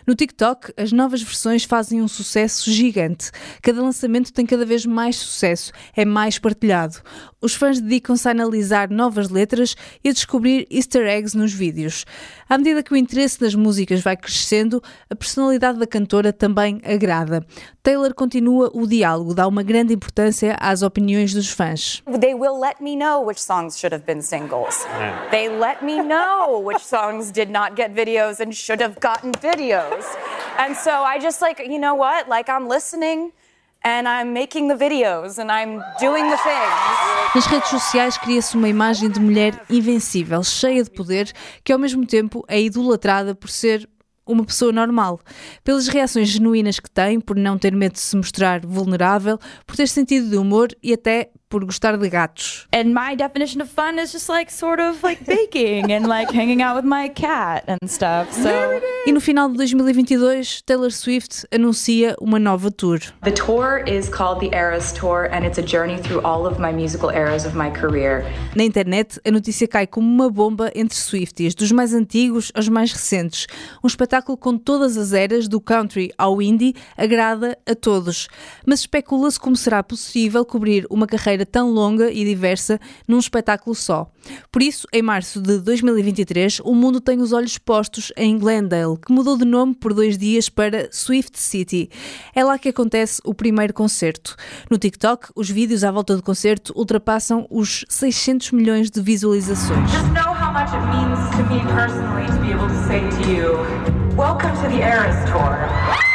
No 0.06 0.16
TikTok, 0.16 0.74
as 0.76 0.92
novas 0.92 1.22
versões 1.22 1.64
fazem 1.64 2.02
um 2.02 2.08
sucesso 2.08 2.72
gigante. 2.72 3.30
Cada 3.62 3.84
lançamento 3.84 4.34
tem 4.34 4.48
cada 4.48 4.66
vez 4.66 4.84
mais 4.84 5.16
sucesso, 5.18 5.72
é 5.96 6.04
mais 6.04 6.40
partilhado. 6.40 6.98
Os 7.40 7.54
fãs 7.54 7.80
dedicam-se 7.80 8.28
a 8.28 8.32
analisar 8.32 8.90
novas 8.90 9.30
letras 9.30 9.76
e 10.04 10.10
a 10.10 10.12
descobrir 10.12 10.66
easter 10.72 11.06
eggs 11.06 11.38
nos 11.38 11.54
vídeos. 11.54 12.04
À 12.50 12.58
medida 12.58 12.82
que 12.82 12.92
o 12.92 12.98
interesse 12.98 13.40
das 13.40 13.54
músicas 13.54 14.02
vai 14.02 14.18
crescendo, 14.18 14.82
a 15.08 15.14
personalidade 15.14 15.78
da 15.78 15.86
cantora 15.86 16.34
também 16.34 16.82
agrada. 16.84 17.46
Taylor 17.84 18.12
continua 18.16 18.72
o 18.74 18.88
diálogo, 18.88 19.36
dá 19.36 19.48
uma 19.48 19.62
grande 19.62 19.94
importância 19.94 20.58
às 20.60 20.82
opiniões 20.82 21.32
dos 21.32 21.52
fãs. 21.52 22.02
They 22.20 22.34
will 22.34 22.60
let 22.60 22.82
me 22.82 22.96
know 22.96 23.24
which 23.24 23.40
songs 23.40 23.78
should 23.78 23.94
have 23.94 24.04
been 24.04 24.24
singles. 24.24 24.84
They 25.30 25.48
let 25.48 25.86
me 25.86 26.02
know 26.02 26.60
which 26.60 26.84
songs 26.84 27.32
did 27.32 27.52
not 27.52 27.76
get 27.76 27.94
videos 27.94 28.40
and 28.44 28.52
should 28.52 28.82
have 28.82 28.96
gotten 29.00 29.32
videos. 29.34 30.04
And 30.58 30.74
so 30.74 30.90
I 30.90 31.20
just 31.22 31.44
like, 31.44 31.62
you 31.62 31.78
know 31.78 31.94
what? 31.94 32.28
Like 32.28 32.50
I'm 32.50 32.68
listening 32.68 33.32
and 33.84 34.08
I'm 34.08 34.34
making 34.34 34.68
the 34.68 34.76
videos 34.76 35.38
and 35.38 35.52
I'm 35.52 35.82
doing 36.00 36.30
the 36.30 36.38
things. 36.38 37.36
Nas 37.36 37.46
redes 37.46 37.70
sociais 37.70 38.18
cria-se 38.18 38.56
uma 38.56 38.68
imagem 38.68 39.10
de 39.10 39.20
mulher 39.20 39.62
invencível, 39.70 40.44
cheia 40.44 40.84
de 40.84 40.90
poder, 40.90 41.32
que 41.64 41.72
ao 41.72 41.80
mesmo 41.80 42.06
tempo 42.06 42.44
é 42.48 42.62
idolatrada 42.62 43.36
por 43.36 43.50
ser 43.50 43.88
uma 44.26 44.46
pessoa 44.46 44.72
normal, 44.72 45.20
pelas 45.64 45.88
reações 45.88 46.30
genuínas 46.30 46.80
que 46.80 46.90
tem, 46.90 47.20
por 47.20 47.36
não 47.36 47.58
ter 47.58 47.76
medo 47.76 47.94
de 47.94 48.00
se 48.00 48.16
mostrar 48.16 48.66
vulnerável, 48.66 49.40
por 49.66 49.76
ter 49.76 49.88
sentido 49.88 50.30
de 50.30 50.38
humor 50.38 50.70
e 50.84 50.94
até 50.94 51.32
por 51.50 51.66
gostar 51.66 51.98
de 51.98 52.10
gatos. 52.10 52.68
And 52.72 52.94
my 52.94 53.16
definition 53.16 53.62
of 53.62 53.70
fun 53.70 54.00
is 54.00 54.12
just 54.12 54.30
like 54.30 54.52
sort 54.52 54.80
of 54.80 55.04
like 55.04 55.26
baking 55.26 55.92
and 55.92 56.08
like 56.08 56.32
hanging 56.32 56.62
out 56.62 56.76
with 56.76 56.86
my 56.88 57.10
cat 57.10 57.64
and 57.68 57.90
stuff. 57.90 58.32
So 58.32 58.50
E 59.08 59.12
no 59.12 59.20
final 59.20 59.50
de 59.50 59.58
2022, 59.58 60.62
Taylor 60.66 60.92
Swift 60.92 61.48
anuncia 61.52 62.16
uma 62.22 62.38
nova 62.38 62.70
tour. 62.70 63.00
The 63.24 63.32
tour 63.32 63.84
is 63.88 64.10
called 64.10 64.40
the 64.40 64.56
Eras 64.56 64.92
Tour 64.92 65.30
and 65.32 65.46
it's 65.46 65.58
a 65.58 65.64
journey 65.64 65.98
through 65.98 66.22
all 66.24 66.46
of 66.46 66.60
my 66.60 66.72
musical 66.72 67.10
eras 67.10 67.46
of 67.46 67.56
my 67.56 67.72
career. 67.72 68.24
Na 68.56 68.64
internet, 68.64 69.20
a 69.26 69.32
notícia 69.32 69.68
cai 69.68 69.88
como 69.88 70.08
uma 70.08 70.30
bomba 70.30 70.72
entre 70.76 70.98
Swifties, 70.98 71.56
dos 71.56 71.72
mais 71.72 71.94
antigos 71.94 72.52
aos 72.54 72.68
mais 72.68 72.92
recentes. 72.92 73.48
Um 73.84 73.88
espetáculo 73.88 74.38
com 74.38 74.58
todas 74.58 74.98
as 74.98 75.14
eras, 75.14 75.48
do 75.48 75.60
country 75.60 76.12
ao 76.18 76.42
indie, 76.42 76.76
agrada 76.98 77.58
a 77.66 77.74
todos. 77.74 78.28
Mas 78.66 78.82
especula-se 78.82 79.40
como 79.40 79.56
será 79.56 79.82
possível 79.82 80.46
cobrir 80.46 80.86
uma 80.90 81.08
carreira 81.08 81.39
tão 81.46 81.72
longa 81.72 82.12
e 82.12 82.24
diversa 82.26 82.80
num 83.08 83.20
espetáculo 83.20 83.76
só. 83.76 84.12
Por 84.52 84.62
isso, 84.62 84.88
em 84.92 85.02
março 85.02 85.42
de 85.42 85.60
2023, 85.60 86.60
o 86.64 86.76
mundo 86.76 87.00
tem 87.00 87.22
os 87.22 87.32
olhos 87.32 87.58
postos 87.58 88.12
em 88.16 88.38
Glendale, 88.38 88.98
que 88.98 89.12
mudou 89.12 89.38
de 89.38 89.46
nome 89.46 89.76
por 89.76 89.94
dois 89.94 90.18
dias 90.18 90.50
para 90.50 90.90
Swift 90.92 91.40
City. 91.40 91.90
É 92.36 92.44
lá 92.44 92.58
que 92.58 92.70
acontece 92.70 93.22
o 93.24 93.34
primeiro 93.34 93.74
concerto. 93.74 94.36
No 94.70 94.78
TikTok, 94.78 95.30
os 95.36 95.50
vídeos 95.50 95.84
à 95.84 95.92
volta 95.92 96.16
do 96.16 96.24
concerto 96.24 96.74
ultrapassam 96.76 97.48
os 97.50 97.86
600 97.90 98.52
milhões 98.52 98.90
de 98.90 99.02
visualizações. 99.02 99.90
Welcome 104.20 104.54
to 104.58 104.64
the 104.64 104.82
Eras 104.82 105.30
Tour. 105.30 106.09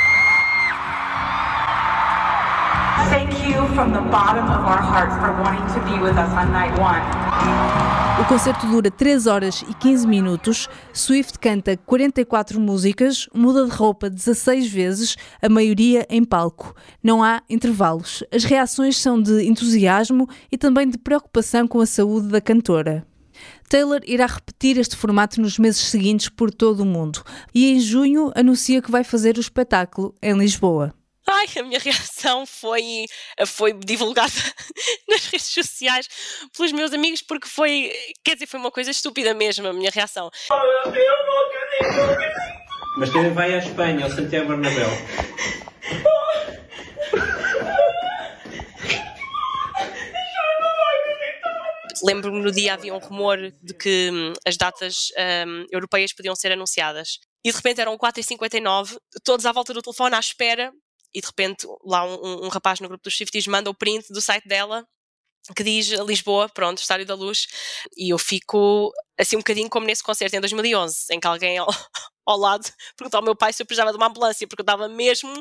O 8.21 8.25
concerto 8.27 8.67
dura 8.67 8.91
3 8.91 9.27
horas 9.27 9.65
e 9.69 9.75
15 9.75 10.07
minutos. 10.07 10.69
Swift 10.93 11.39
canta 11.39 11.77
44 11.77 12.59
músicas, 12.61 13.29
muda 13.35 13.65
de 13.65 13.71
roupa 13.71 14.11
16 14.11 14.67
vezes, 14.69 15.17
a 15.43 15.49
maioria 15.49 16.07
em 16.09 16.25
palco. 16.25 16.75
Não 17.03 17.23
há 17.23 17.43
intervalos. 17.49 18.25
As 18.33 18.45
reações 18.45 18.97
são 18.97 19.21
de 19.21 19.45
entusiasmo 19.45 20.29
e 20.51 20.59
também 20.59 20.89
de 20.89 20.99
preocupação 20.99 21.69
com 21.69 21.81
a 21.81 21.87
saúde 21.87 22.29
da 22.29 22.41
cantora. 22.41 23.07
Taylor 23.69 24.01
irá 24.07 24.27
repetir 24.27 24.79
este 24.79 24.97
formato 24.97 25.41
nos 25.41 25.59
meses 25.59 25.83
seguintes 25.83 26.29
por 26.29 26.51
todo 26.51 26.81
o 26.81 26.87
mundo 26.87 27.23
e 27.55 27.73
em 27.73 27.81
junho 27.81 28.33
anuncia 28.35 28.81
que 28.81 28.91
vai 28.91 29.05
fazer 29.05 29.37
o 29.37 29.41
espetáculo 29.41 30.15
em 30.23 30.37
Lisboa. 30.37 30.95
Ai, 31.29 31.47
a 31.59 31.63
minha 31.63 31.79
reação 31.81 32.47
foi, 32.47 33.07
foi 33.47 33.73
divulgada 33.73 34.33
nas 35.09 35.27
redes 35.27 35.47
sociais 35.47 36.09
pelos 36.57 36.73
meus 36.73 36.93
amigos 36.93 37.23
porque 37.23 37.49
foi, 37.49 37.93
quer 38.25 38.35
dizer, 38.35 38.47
foi 38.47 38.61
uma 38.61 38.71
coisa 38.71 38.91
estúpida 38.91 39.33
mesmo 39.35 39.67
a 39.69 39.73
minha 39.73 39.91
reação. 39.91 40.31
Mas 42.97 43.11
quem 43.11 43.33
vai 43.33 43.55
à 43.55 43.59
Espanha, 43.59 44.05
ao 44.05 44.11
Santiago 44.11 44.49
Bernabéu? 44.49 44.89
Lembro-me 52.05 52.43
no 52.43 52.53
dia 52.53 52.75
havia 52.75 52.95
um 52.95 52.99
rumor 52.99 53.39
de 53.63 53.73
que 53.73 54.11
hum, 54.13 54.33
as 54.47 54.59
datas 54.59 55.09
hum, 55.47 55.65
europeias 55.73 56.13
podiam 56.13 56.37
ser 56.37 56.53
anunciadas. 56.53 57.19
E 57.43 57.51
de 57.51 57.57
repente 57.57 57.81
eram 57.81 57.97
4h59, 57.97 58.97
todos 59.25 59.47
à 59.47 59.53
volta 59.53 59.73
do 59.73 59.81
telefone 59.81 60.15
à 60.15 60.19
espera, 60.19 60.71
e 61.15 61.21
de 61.21 61.27
repente 61.27 61.67
lá 61.85 62.05
um, 62.05 62.47
um, 62.47 62.49
rapaz 62.49 62.81
no 62.81 62.89
grupo 62.89 63.05
dos 63.05 63.17
Swifties 63.17 63.47
manda 63.47 63.71
o 63.71 63.75
print 63.75 64.13
do 64.13 64.21
site 64.21 64.49
dela 64.49 64.87
que 65.55 65.63
diz 65.63 65.89
Lisboa, 65.89 66.49
pronto, 66.49 66.79
Estádio 66.79 67.05
da 67.05 67.15
Luz, 67.15 67.47
e 67.97 68.13
eu 68.13 68.19
fico 68.19 68.91
assim 69.19 69.37
um 69.37 69.41
bocadinho 69.41 69.69
como 69.69 69.87
nesse 69.87 70.03
concerto 70.03 70.35
em 70.35 70.41
2011, 70.41 71.07
em 71.11 71.21
que 71.21 71.27
alguém 71.27 71.59
ao, 72.27 72.39
lado 72.39 72.71
perguntou 72.97 73.19
ao 73.19 73.25
meu 73.25 73.37
pai 73.37 73.53
se 73.53 73.63
eu 73.63 73.67
precisava 73.67 73.91
de 73.91 73.97
uma 73.97 74.07
ambulância, 74.07 74.47
porque 74.47 74.61
eu 74.61 74.65
estava 74.65 74.89
mesmo 74.89 75.33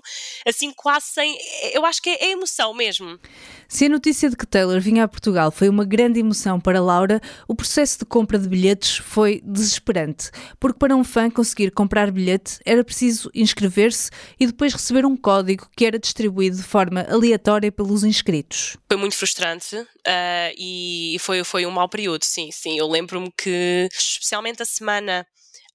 assim 0.47 0.71
quase 0.73 1.07
sem. 1.07 1.37
Eu 1.73 1.85
acho 1.85 2.01
que 2.01 2.09
é, 2.09 2.25
é 2.25 2.31
emoção 2.31 2.73
mesmo. 2.73 3.19
Se 3.67 3.85
a 3.85 3.89
notícia 3.89 4.29
de 4.29 4.35
que 4.35 4.45
Taylor 4.45 4.79
vinha 4.79 5.03
a 5.03 5.07
Portugal 5.07 5.51
foi 5.51 5.69
uma 5.69 5.85
grande 5.85 6.19
emoção 6.19 6.59
para 6.59 6.81
Laura, 6.81 7.21
o 7.47 7.55
processo 7.55 7.99
de 7.99 8.05
compra 8.05 8.37
de 8.37 8.47
bilhetes 8.47 8.97
foi 8.97 9.41
desesperante, 9.43 10.29
porque 10.59 10.79
para 10.79 10.95
um 10.95 11.03
fã 11.03 11.29
conseguir 11.29 11.71
comprar 11.71 12.11
bilhete 12.11 12.59
era 12.65 12.83
preciso 12.83 13.29
inscrever-se 13.33 14.09
e 14.39 14.47
depois 14.47 14.73
receber 14.73 15.05
um 15.05 15.15
código 15.15 15.67
que 15.75 15.85
era 15.85 15.97
distribuído 15.99 16.57
de 16.57 16.63
forma 16.63 17.01
aleatória 17.09 17.71
pelos 17.71 18.03
inscritos. 18.03 18.77
Foi 18.87 18.97
muito 18.97 19.15
frustrante 19.15 19.75
uh, 19.75 20.53
e 20.57 21.17
foi, 21.19 21.43
foi 21.43 21.65
um 21.65 21.71
mau 21.71 21.89
período, 21.89 22.23
sim, 22.23 22.51
sim. 22.51 22.77
Eu 22.77 22.87
lembro-me 22.87 23.31
que, 23.37 23.87
especialmente 23.91 24.61
a 24.61 24.65
semana 24.65 25.25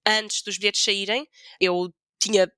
antes 0.07 0.43
dos 0.43 0.59
bilhetes 0.59 0.83
saírem, 0.83 1.27
eu 1.61 1.93
tinha 2.21 2.51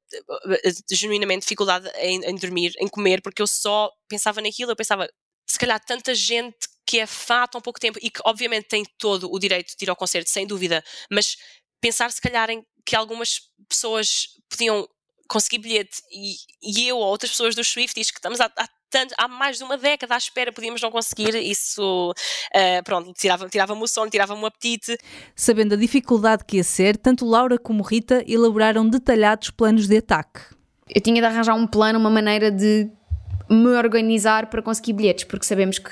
genuinamente 0.91 1.43
dificuldade 1.43 1.89
em, 1.97 2.25
em, 2.25 2.35
dormir, 2.35 2.73
em 2.79 2.89
comer, 2.89 3.21
porque 3.21 3.43
eu 3.43 3.47
só 3.47 3.91
pensava 4.09 4.41
naquilo, 4.41 4.73
eu 4.73 4.77
pensava, 4.77 5.09
se 5.49 5.59
calhar 5.59 5.79
tanta 5.85 6.15
gente 6.15 6.69
que 6.87 6.99
é 6.99 7.07
fã 7.07 7.43
há 7.43 7.49
tão 7.49 7.61
pouco 7.61 7.79
tempo 7.79 7.99
e 8.03 8.11
que 8.11 8.21
obviamente 8.25 8.69
tem 8.69 8.85
todo 8.99 9.31
o 9.31 9.39
direito 9.39 9.77
de 9.77 9.85
ir 9.85 9.91
ao 9.91 9.97
concerto, 9.97 10.31
sem 10.31 10.47
dúvida, 10.47 10.83
mas 11.11 11.37
pensar 11.81 12.11
se 12.11 12.21
calhar 12.21 12.51
em 12.51 12.65
que 12.85 12.97
algumas 12.97 13.41
pessoas 13.69 14.29
podiam 14.49 14.89
conseguir 15.29 15.59
bilhete 15.59 16.03
e, 16.11 16.35
e 16.63 16.89
eu 16.89 16.97
ou 16.97 17.07
outras 17.07 17.31
pessoas 17.31 17.55
dos 17.55 17.69
Swifties 17.69 18.11
que 18.11 18.19
estamos 18.19 18.41
há, 18.41 18.47
há 18.57 18.69
tanto, 18.91 19.15
há 19.17 19.29
mais 19.29 19.59
de 19.59 19.65
uma 19.65 19.79
década 19.79 20.15
à 20.15 20.19
espera, 20.19 20.53
podíamos 20.53 20.81
não 20.83 20.91
conseguir, 20.91 21.35
isso, 21.37 22.11
uh, 22.13 22.85
pronto, 22.85 23.13
tirava-me 23.13 23.51
tirava 23.51 23.73
o 23.73 23.87
sono, 23.87 24.11
tirava-me 24.11 24.43
o 24.43 24.47
apetite. 24.47 24.99
Sabendo 25.35 25.75
a 25.75 25.77
dificuldade 25.77 26.45
que 26.45 26.57
ia 26.57 26.65
ser, 26.65 26.97
tanto 26.97 27.25
Laura 27.25 27.59
como 27.59 27.83
Rita 27.83 28.25
elaboraram 28.27 28.89
detalhados 28.89 29.51
planos 29.51 29.87
de 29.87 29.99
ataque. 29.99 30.41
Eu 30.89 31.01
tinha 31.01 31.21
de 31.21 31.27
arranjar 31.27 31.55
um 31.55 31.67
plano, 31.67 31.99
uma 31.99 32.11
maneira 32.11 32.51
de 32.51 32.91
me 33.49 33.71
organizar 33.77 34.47
para 34.47 34.61
conseguir 34.63 34.93
bilhetes, 34.93 35.25
porque 35.25 35.47
sabemos 35.47 35.79
que 35.79 35.91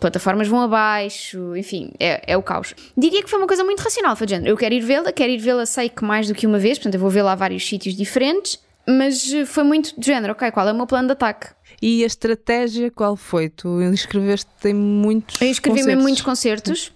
plataformas 0.00 0.48
vão 0.48 0.60
abaixo, 0.60 1.56
enfim, 1.56 1.92
é, 1.98 2.32
é 2.32 2.36
o 2.36 2.42
caos. 2.42 2.74
Diria 2.96 3.22
que 3.22 3.30
foi 3.30 3.38
uma 3.38 3.48
coisa 3.48 3.64
muito 3.64 3.80
racional, 3.80 4.14
foi 4.16 4.26
de 4.26 4.32
género. 4.34 4.50
Eu 4.50 4.56
quero 4.56 4.74
ir 4.74 4.80
vê-la, 4.80 5.12
quero 5.12 5.30
ir 5.30 5.38
vê-la, 5.38 5.66
sei 5.66 5.88
que 5.88 6.04
mais 6.04 6.28
do 6.28 6.34
que 6.34 6.46
uma 6.46 6.58
vez, 6.58 6.78
portanto 6.78 6.94
eu 6.94 7.00
vou 7.00 7.10
vê-la 7.10 7.32
a 7.32 7.34
vários 7.34 7.66
sítios 7.66 7.94
diferentes, 7.96 8.58
mas 8.88 9.32
foi 9.46 9.64
muito 9.64 9.98
de 9.98 10.06
género, 10.06 10.32
ok, 10.32 10.50
qual 10.50 10.68
é 10.68 10.72
o 10.72 10.74
meu 10.74 10.86
plano 10.86 11.08
de 11.08 11.12
ataque? 11.12 11.48
E 11.80 12.02
a 12.02 12.06
estratégia 12.06 12.90
qual 12.90 13.16
foi? 13.16 13.48
Tu 13.48 13.82
inscreveste 13.82 14.48
em 14.64 14.74
muitos 14.74 15.40
Eu 15.40 15.48
inscrevi-me 15.48 15.92
em 15.92 15.96
muitos 15.96 16.22
concertos. 16.22 16.92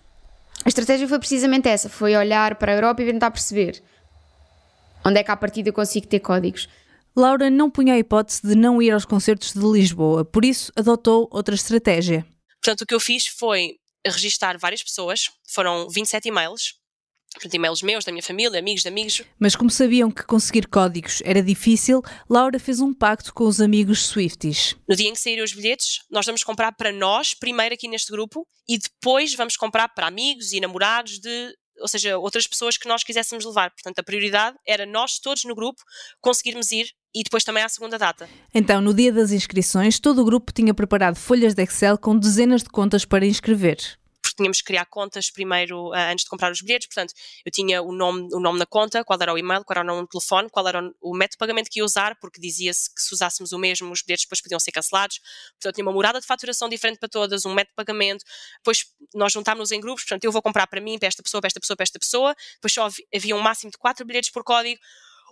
A 0.65 0.69
estratégia 0.69 1.09
foi 1.09 1.19
precisamente 1.19 1.69
essa: 1.69 1.89
foi 1.89 2.17
olhar 2.17 2.57
para 2.57 2.73
a 2.73 2.75
Europa 2.75 3.03
e 3.03 3.07
tentar 3.07 3.31
perceber 3.31 3.83
onde 5.05 5.19
é 5.19 5.25
que 5.25 5.31
à 5.31 5.37
partida 5.37 5.69
eu 5.69 5.73
consigo 5.73 6.07
ter 6.07 6.21
códigos. 6.21 6.69
Laura 7.17 7.51
não 7.51 7.71
punha 7.71 7.95
a 7.95 7.99
hipótese 7.99 8.43
de 8.47 8.55
não 8.55 8.81
ir 8.81 8.91
aos 8.91 9.05
concertos 9.05 9.53
de 9.53 9.61
Lisboa, 9.61 10.25
por 10.25 10.45
isso 10.45 10.73
adotou 10.77 11.29
outra 11.33 11.55
estratégia. 11.55 12.25
Portanto, 12.63 12.83
o 12.83 12.87
que 12.87 12.95
eu 12.95 13.01
fiz 13.01 13.27
foi 13.27 13.77
registar 14.07 14.59
várias 14.59 14.83
pessoas, 14.83 15.31
foram 15.47 15.89
27 15.89 16.29
e-mails, 16.29 16.75
portanto, 17.35 17.55
e-mails 17.55 17.83
meus, 17.83 18.05
da 18.05 18.13
minha 18.13 18.23
família, 18.23 18.59
amigos 18.59 18.83
de 18.83 18.89
amigos, 18.89 19.23
Mas 19.39 19.55
como 19.55 19.71
sabiam 19.71 20.11
que 20.11 20.25
conseguir 20.25 20.67
códigos 20.67 21.23
era 21.25 21.43
difícil, 21.43 22.03
Laura 22.29 22.59
fez 22.59 22.81
um 22.81 22.93
pacto 22.93 23.33
com 23.33 23.45
os 23.45 23.61
amigos 23.61 24.07
Swifties. 24.07 24.75
No 24.89 24.97
dia 24.97 25.09
em 25.09 25.13
que 25.13 25.21
saírem 25.21 25.45
os 25.45 25.53
bilhetes, 25.53 26.01
nós 26.11 26.27
vamos 26.27 26.43
comprar 26.43 26.73
para 26.73 26.93
nós, 26.93 27.35
primeiro 27.35 27.75
aqui 27.75 27.89
neste 27.89 28.11
grupo, 28.11 28.47
e 28.69 28.79
depois 28.79 29.35
vamos 29.35 29.57
comprar 29.57 29.89
para 29.89 30.07
amigos 30.07 30.53
e 30.53 30.61
namorados 30.61 31.19
de, 31.19 31.55
ou 31.81 31.89
seja, 31.89 32.19
outras 32.19 32.47
pessoas 32.47 32.77
que 32.77 32.89
nós 32.89 33.03
quiséssemos 33.03 33.45
levar. 33.45 33.71
Portanto, 33.71 33.99
a 33.99 34.03
prioridade 34.03 34.57
era 34.67 34.85
nós 34.85 35.19
todos 35.19 35.45
no 35.45 35.55
grupo 35.55 35.83
conseguirmos 36.21 36.71
ir 36.73 36.89
e 37.15 37.23
depois 37.23 37.45
também 37.45 37.63
à 37.63 37.69
segunda 37.69 37.99
data. 37.99 38.29
Então, 38.55 38.81
no 38.81 38.93
dia 38.93 39.13
das 39.13 39.33
inscrições, 39.33 39.99
todo 39.99 40.21
o 40.21 40.25
grupo 40.25 40.53
tinha 40.53 40.75
preparado 40.75 41.17
folhas 41.17 41.55
de 41.55 41.63
Excel 41.63 41.97
com 41.97 42.17
dezenas 42.19 42.63
de 42.63 42.69
contas 42.69 43.05
para 43.05 43.27
inscrever. 43.27 43.79
Tínhamos 44.39 44.59
que 44.59 44.65
criar 44.65 44.87
contas 44.87 45.31
primeiro 45.31 45.93
ah, 45.93 46.13
antes 46.13 46.25
de 46.25 46.31
comprar 46.31 46.53
os 46.53 46.61
bilhetes, 46.61 46.87
portanto, 46.87 47.13
eu 47.45 47.51
tinha 47.51 47.83
o 47.83 47.93
nome, 47.93 48.29
o 48.33 48.39
nome 48.39 48.57
na 48.59 48.67
conta, 48.67 49.05
qual 49.05 49.19
era 49.21 49.35
o 49.35 49.37
e-mail, 49.37 49.65
qual 49.65 49.75
era 49.75 49.83
o 49.83 49.87
nome 49.87 50.03
do 50.03 50.07
telefone, 50.07 50.49
qual 50.49 50.69
era 50.69 50.81
o, 51.01 51.13
método 51.13 51.33
de 51.33 51.39
pagamento 51.39 51.69
que 51.69 51.81
ia 51.81 51.85
usar, 51.85 52.17
porque 52.21 52.41
dizia-se 52.41 52.95
que 52.95 53.03
se 53.03 53.13
usássemos 53.13 53.51
o 53.51 53.59
mesmo, 53.59 53.91
os 53.91 54.01
bilhetes 54.01 54.27
depois 54.27 54.41
podiam 54.41 54.61
ser 54.61 54.71
cancelados. 54.71 55.21
Portanto, 55.55 55.75
tinha 55.75 55.85
uma 55.85 55.93
morada 55.93 56.21
de 56.21 56.27
faturação 56.27 56.69
diferente 56.69 56.99
para 57.01 57.09
todas, 57.09 57.45
um 57.45 57.53
método 57.53 57.73
de 57.73 57.75
pagamento. 57.75 58.25
Depois 58.59 58.87
nós 59.13 59.33
juntámos-nos 59.33 59.73
em 59.73 59.81
grupos, 59.81 60.05
portanto, 60.05 60.23
eu 60.23 60.31
vou 60.31 60.41
comprar 60.41 60.69
para 60.69 60.81
mim, 60.81 60.99
para 60.99 61.09
esta 61.09 61.23
pessoa, 61.23 61.41
para 61.41 61.49
esta 61.49 61.59
pessoa, 61.59 61.77
para 61.77 61.85
esta 61.85 61.99
pessoa. 61.99 62.37
Depois 62.55 62.73
só 62.73 62.85
havi- 62.85 63.07
havia 63.13 63.35
um 63.35 63.41
máximo 63.41 63.73
de 63.73 63.79
quatro 63.79 64.07
bilhetes 64.07 64.31
por 64.31 64.45
código. 64.45 64.81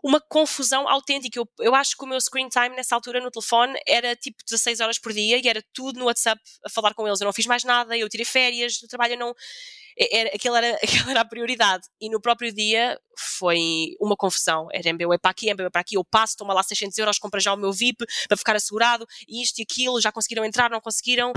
Uma 0.06 0.20
confusão 0.20 0.88
autêntica. 0.88 1.36
Eu, 1.36 1.48
eu 1.58 1.74
acho 1.74 1.96
que 1.96 2.04
o 2.04 2.06
meu 2.06 2.20
screen 2.20 2.48
time 2.48 2.76
nessa 2.76 2.94
altura 2.94 3.20
no 3.20 3.28
telefone 3.28 3.76
era 3.84 4.14
tipo 4.14 4.36
16 4.48 4.78
horas 4.78 5.00
por 5.00 5.12
dia 5.12 5.40
e 5.44 5.48
era 5.48 5.60
tudo 5.72 5.98
no 5.98 6.04
WhatsApp 6.04 6.40
a 6.64 6.70
falar 6.70 6.94
com 6.94 7.08
eles. 7.08 7.20
Eu 7.20 7.24
não 7.24 7.32
fiz 7.32 7.44
mais 7.44 7.64
nada, 7.64 7.98
eu 7.98 8.08
tirei 8.08 8.24
férias 8.24 8.78
do 8.78 8.86
trabalho, 8.86 9.14
eu 9.14 9.18
não. 9.18 9.34
Era, 9.98 10.30
aquilo, 10.34 10.56
era, 10.56 10.74
aquilo 10.82 11.10
era 11.10 11.20
a 11.20 11.24
prioridade. 11.24 11.84
E 12.00 12.10
no 12.10 12.20
próprio 12.20 12.52
dia 12.52 12.98
foi 13.18 13.94
uma 14.00 14.16
confusão. 14.16 14.68
Era 14.72 14.92
MBU 14.92 15.12
é 15.14 15.18
para 15.18 15.30
aqui, 15.30 15.52
MBU 15.52 15.64
é 15.66 15.70
para 15.70 15.80
aqui. 15.80 15.96
Eu 15.96 16.04
passo, 16.04 16.36
toma 16.36 16.52
lá 16.52 16.62
600 16.62 16.96
euros, 16.98 17.18
compra 17.18 17.40
já 17.40 17.52
o 17.52 17.56
meu 17.56 17.72
VIP 17.72 18.04
para 18.28 18.36
ficar 18.36 18.56
assegurado, 18.56 19.06
e 19.26 19.42
isto 19.42 19.58
e 19.58 19.62
aquilo. 19.62 20.00
Já 20.00 20.12
conseguiram 20.12 20.44
entrar, 20.44 20.70
não 20.70 20.80
conseguiram. 20.80 21.32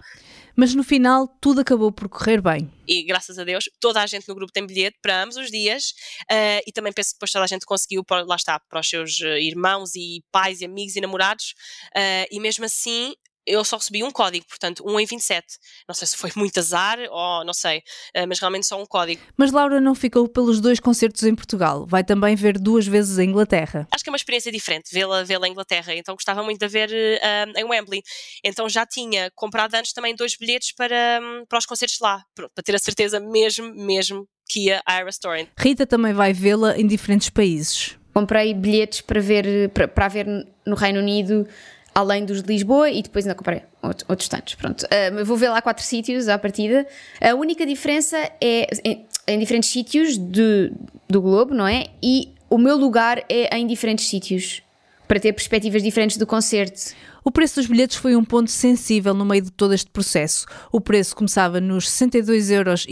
Mas 0.56 0.76
no 0.76 0.84
final, 0.84 1.28
tudo 1.42 1.62
acabou 1.62 1.92
por 1.92 2.10
correr 2.10 2.42
bem. 2.42 2.70
E 2.88 3.04
graças 3.04 3.40
a 3.40 3.44
Deus, 3.44 3.70
toda 3.80 4.02
a 4.02 4.06
gente 4.06 4.28
no 4.28 4.36
grupo 4.36 4.52
tem 4.52 4.66
bilhete 4.66 4.98
para 5.02 5.24
ambos 5.24 5.38
os 5.38 5.50
dias. 5.50 5.94
eh, 6.30 6.62
e 6.68 6.72
também 6.72 6.92
penso 6.92 7.10
que 7.12 7.16
depois 7.16 7.32
toda 7.32 7.46
a 7.46 7.48
gente 7.48 7.66
conseguiu, 7.66 8.04
lá 8.28 8.36
está, 8.36 8.60
para 8.60 8.80
os 8.80 8.90
seus 8.90 9.22
eh, 9.22 9.42
irmãos 9.42 9.96
e 9.96 10.24
pais 10.32 10.62
e 10.62 10.66
amigos 10.66 10.96
e 10.96 11.02
namorados. 11.02 11.54
eh, 11.96 12.28
e 12.32 12.40
mesmo 12.40 12.66
assim. 12.66 13.14
Eu 13.50 13.64
só 13.64 13.78
recebi 13.78 14.04
um 14.04 14.12
código, 14.12 14.46
portanto, 14.48 14.84
1 14.86 15.00
em 15.00 15.06
27. 15.06 15.46
Não 15.88 15.96
sei 15.96 16.08
se 16.08 16.16
foi 16.16 16.32
muito 16.36 16.60
azar 16.60 17.00
ou 17.10 17.44
não 17.44 17.54
sei, 17.54 17.82
eh, 18.14 18.26
mas 18.26 18.40
realmente 18.40 18.68
só 18.68 18.80
um 18.82 18.86
código. 18.86 19.22
Mas 19.36 19.52
Laura 19.52 19.82
não 19.82 19.96
ficou 19.96 20.28
pelos 20.28 20.62
dois 20.62 20.80
concertos 20.80 21.24
em 21.24 21.34
Portugal. 21.34 21.86
Vai 21.88 22.04
também 22.04 22.36
ver 22.36 22.60
duas 22.60 22.86
vezes 22.86 23.18
a 23.18 23.24
Inglaterra. 23.24 23.88
acho 23.94 24.04
que 24.04 24.10
é 24.10 24.12
uma 24.12 24.18
experiência 24.18 24.52
diferente 24.52 24.90
vê-la 24.92 25.24
vê 25.24 25.36
em 25.36 25.52
Inglaterra, 25.52 25.94
então 25.96 26.16
gostava 26.16 26.44
muito 26.44 26.60
de 26.60 26.66
a 26.66 26.68
ver 26.68 26.92
eh, 26.92 27.46
em 27.56 27.64
Wembley. 27.64 28.02
Então 28.44 28.68
já 28.70 28.86
tinha 28.86 29.32
comprado 29.36 29.76
antes 29.76 29.94
também 29.94 30.16
dois 30.16 30.36
bilhetes 30.36 30.74
para, 30.74 31.20
hum, 31.22 31.44
para 31.48 31.60
os 31.60 31.66
concertos 31.66 31.98
lá, 32.02 32.24
pronto, 32.36 32.52
para 32.54 32.64
ter 32.64 32.76
a 32.76 32.80
certeza 32.80 33.20
mesmo, 33.20 33.74
mesmo 33.74 34.28
que 34.48 34.66
ia 34.66 34.82
à 34.86 35.00
Ira 35.00 35.10
Story. 35.10 35.48
Rita 35.58 35.86
também 35.86 36.14
vai 36.14 36.34
vê-la 36.34 36.78
em 36.78 36.86
diferentes 36.86 37.30
países. 37.30 37.98
Comprei 38.14 38.54
bilhetes 38.54 39.02
para 39.02 39.22
ver, 39.22 39.70
para, 39.70 39.88
para 39.88 40.08
ver 40.08 40.26
no 40.66 40.76
Reino 40.76 41.00
Unido, 41.00 41.48
além 41.94 42.26
dos 42.26 42.42
de 42.42 42.48
Lisboa, 42.54 42.90
e 42.90 43.02
depois 43.02 43.26
ainda 43.26 43.36
comprei 43.36 43.62
outro- 43.82 44.06
outros 44.10 44.28
tantos. 44.30 44.56
Pronto. 44.56 44.86
Eu 45.18 45.26
vou 45.26 45.36
ver 45.38 45.50
lá 45.50 45.62
quatro 45.62 45.84
sítios 45.84 46.28
à 46.28 46.38
partida. 46.38 46.86
A 47.22 47.34
única 47.36 47.66
diferença 47.66 48.18
é 48.42 48.68
em, 48.84 49.06
em 49.28 49.40
diferentes 49.40 49.70
sítios 49.70 50.18
de, 50.18 50.72
do 51.10 51.22
globo, 51.22 51.54
não 51.54 51.68
é? 51.68 51.88
E 52.02 52.34
o 52.50 52.58
meu 52.58 52.78
lugar 52.78 53.24
é 53.30 53.58
em 53.58 53.68
diferentes 53.68 54.08
sítios. 54.08 54.62
Para 55.08 55.20
ter 55.20 55.34
perspectivas 55.34 55.82
diferentes 55.82 56.18
do 56.18 56.28
concerto. 56.28 56.94
O 57.26 57.32
preço 57.32 57.56
dos 57.56 57.66
bilhetes 57.66 57.98
foi 57.98 58.16
um 58.16 58.24
ponto 58.24 58.50
sensível 58.52 59.12
no 59.16 59.26
meio 59.26 59.42
de 59.42 59.52
todo 59.52 59.74
este 59.74 59.90
processo. 59.90 60.46
O 60.72 60.80
preço 60.80 61.16
começava 61.16 61.60
nos 61.60 61.90
62,5 61.90 62.52
euros 62.52 62.86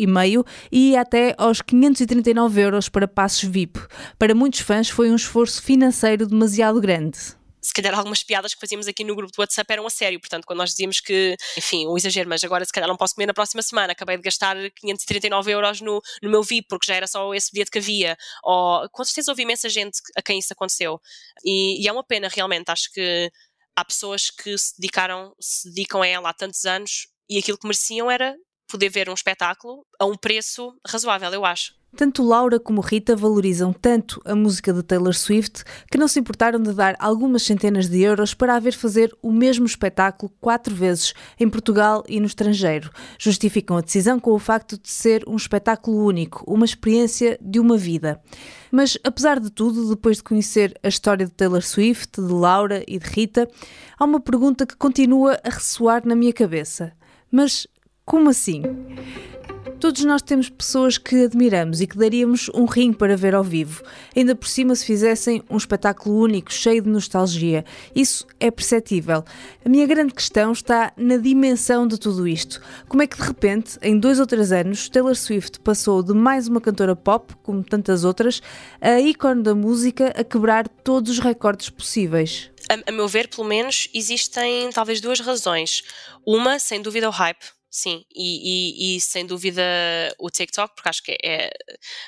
e 0.71 0.89
ia 0.91 1.01
até 1.01 1.35
aos 1.37 1.61
539 1.61 2.59
euros 2.59 2.89
para 2.89 3.07
passos 3.07 3.43
VIP. 3.43 3.79
Para 4.17 4.33
muitos 4.33 4.61
fãs 4.61 4.89
foi 4.89 5.11
um 5.11 5.15
esforço 5.15 5.61
financeiro 5.61 6.25
demasiado 6.25 6.81
grande. 6.81 7.19
Se 7.67 7.73
calhar 7.73 7.93
algumas 7.93 8.23
piadas 8.23 8.53
que 8.53 8.61
fazíamos 8.61 8.87
aqui 8.87 9.03
no 9.03 9.13
grupo 9.13 9.33
do 9.35 9.39
WhatsApp 9.41 9.73
eram 9.73 9.85
a 9.85 9.89
sério, 9.89 10.17
portanto, 10.21 10.45
quando 10.45 10.59
nós 10.59 10.69
dizíamos 10.69 11.01
que, 11.01 11.35
enfim, 11.57 11.85
um 11.85 11.97
exagero, 11.97 12.29
mas 12.29 12.41
agora 12.41 12.63
se 12.63 12.71
calhar 12.71 12.87
não 12.87 12.95
posso 12.95 13.13
comer 13.13 13.25
na 13.25 13.33
próxima 13.33 13.61
semana, 13.61 13.91
acabei 13.91 14.15
de 14.15 14.23
gastar 14.23 14.55
539 14.71 15.51
euros 15.51 15.81
no, 15.81 16.01
no 16.23 16.29
meu 16.29 16.41
VIP, 16.41 16.67
porque 16.69 16.87
já 16.87 16.95
era 16.95 17.07
só 17.07 17.33
esse 17.33 17.51
bilhete 17.51 17.69
que 17.69 17.79
havia. 17.79 18.17
Ou, 18.41 18.87
com 18.89 19.03
certeza 19.03 19.31
houve 19.31 19.43
imensa 19.43 19.67
gente 19.67 19.99
a 20.15 20.21
quem 20.21 20.39
isso 20.39 20.53
aconteceu. 20.53 21.01
E, 21.43 21.83
e 21.83 21.87
é 21.89 21.91
uma 21.91 22.05
pena, 22.05 22.29
realmente, 22.29 22.69
acho 22.69 22.89
que 22.93 23.29
há 23.75 23.83
pessoas 23.83 24.29
que 24.29 24.57
se 24.57 24.79
dedicaram, 24.79 25.35
se 25.37 25.67
dedicam 25.67 26.01
a 26.01 26.07
ela 26.07 26.29
há 26.29 26.33
tantos 26.33 26.63
anos 26.65 27.07
e 27.29 27.37
aquilo 27.37 27.57
que 27.57 27.67
mereciam 27.67 28.09
era 28.09 28.33
poder 28.67 28.89
ver 28.89 29.09
um 29.09 29.13
espetáculo 29.13 29.85
a 29.99 30.05
um 30.05 30.15
preço 30.15 30.73
razoável, 30.87 31.31
eu 31.33 31.45
acho. 31.45 31.76
Tanto 31.95 32.21
Laura 32.21 32.59
como 32.59 32.81
Rita 32.81 33.15
valorizam 33.15 33.71
tanto 33.73 34.21
a 34.25 34.35
música 34.35 34.71
de 34.73 34.83
Taylor 34.83 35.15
Swift 35.15 35.63
que 35.89 35.97
não 35.97 36.07
se 36.07 36.19
importaram 36.19 36.61
de 36.61 36.73
dar 36.73 36.95
algumas 36.99 37.43
centenas 37.43 37.89
de 37.89 38.01
euros 38.01 38.33
para 38.33 38.55
a 38.55 38.59
ver 38.59 38.73
fazer 38.73 39.15
o 39.21 39.31
mesmo 39.31 39.65
espetáculo 39.65 40.31
quatro 40.39 40.75
vezes 40.75 41.13
em 41.39 41.49
Portugal 41.49 42.03
e 42.07 42.19
no 42.19 42.25
estrangeiro. 42.25 42.91
Justificam 43.17 43.77
a 43.77 43.81
decisão 43.81 44.19
com 44.19 44.31
o 44.31 44.39
facto 44.39 44.77
de 44.77 44.89
ser 44.89 45.23
um 45.27 45.35
espetáculo 45.35 46.05
único, 46.05 46.43
uma 46.45 46.65
experiência 46.65 47.39
de 47.41 47.59
uma 47.59 47.77
vida. 47.77 48.21
Mas, 48.71 48.97
apesar 49.03 49.39
de 49.39 49.49
tudo, 49.49 49.89
depois 49.89 50.17
de 50.17 50.23
conhecer 50.23 50.77
a 50.83 50.89
história 50.89 51.25
de 51.25 51.31
Taylor 51.31 51.63
Swift, 51.63 52.21
de 52.21 52.33
Laura 52.33 52.83
e 52.87 52.99
de 52.99 53.07
Rita, 53.07 53.47
há 53.97 54.03
uma 54.03 54.19
pergunta 54.19 54.65
que 54.67 54.75
continua 54.75 55.39
a 55.43 55.49
ressoar 55.49 56.05
na 56.05 56.15
minha 56.15 56.33
cabeça. 56.33 56.93
Mas 57.31 57.67
como 58.07 58.29
assim? 58.29 58.63
Todos 59.81 60.03
nós 60.05 60.21
temos 60.21 60.49
pessoas 60.49 60.97
que 60.97 61.25
admiramos 61.25 61.81
e 61.81 61.87
que 61.87 61.97
daríamos 61.97 62.49
um 62.55 62.63
rim 62.63 62.93
para 62.93 63.17
ver 63.17 63.35
ao 63.35 63.43
vivo, 63.43 63.83
ainda 64.15 64.33
por 64.33 64.47
cima 64.47 64.73
se 64.73 64.85
fizessem 64.85 65.43
um 65.49 65.57
espetáculo 65.57 66.17
único, 66.17 66.51
cheio 66.51 66.81
de 66.81 66.89
nostalgia. 66.89 67.65
Isso 67.93 68.25
é 68.39 68.49
perceptível. 68.49 69.25
A 69.63 69.69
minha 69.69 69.85
grande 69.85 70.13
questão 70.13 70.53
está 70.53 70.93
na 70.95 71.17
dimensão 71.17 71.85
de 71.85 71.99
tudo 71.99 72.25
isto. 72.25 72.61
Como 72.87 73.03
é 73.03 73.07
que 73.07 73.17
de 73.17 73.23
repente, 73.23 73.77
em 73.81 73.99
dois 73.99 74.21
ou 74.21 74.25
três 74.25 74.53
anos, 74.53 74.87
Taylor 74.87 75.15
Swift 75.15 75.59
passou 75.59 76.01
de 76.01 76.13
mais 76.13 76.47
uma 76.47 76.61
cantora 76.61 76.95
pop, 76.95 77.35
como 77.43 77.61
tantas 77.61 78.05
outras, 78.05 78.41
a 78.79 79.01
ícone 79.01 79.43
da 79.43 79.53
música 79.53 80.13
a 80.17 80.23
quebrar 80.23 80.67
todos 80.69 81.11
os 81.11 81.19
recordes 81.19 81.69
possíveis? 81.69 82.49
a, 82.85 82.91
meu 82.91 83.07
ver, 83.07 83.27
pelo 83.27 83.47
menos, 83.47 83.89
existem 83.93 84.69
talvez 84.71 84.99
duas 84.99 85.19
razões. 85.19 85.83
Uma, 86.25 86.59
sem 86.59 86.81
dúvida, 86.81 87.07
o 87.07 87.11
hype. 87.11 87.56
Sim, 87.79 88.03
e, 88.11 88.95
e- 88.95 88.95
e, 88.97 88.99
sem 88.99 89.23
dúvida 89.23 89.61
o 90.17 90.31
TikTok, 90.31 90.73
porque 90.73 90.89
acho 90.89 91.03
que 91.03 91.15
é, 91.23 91.51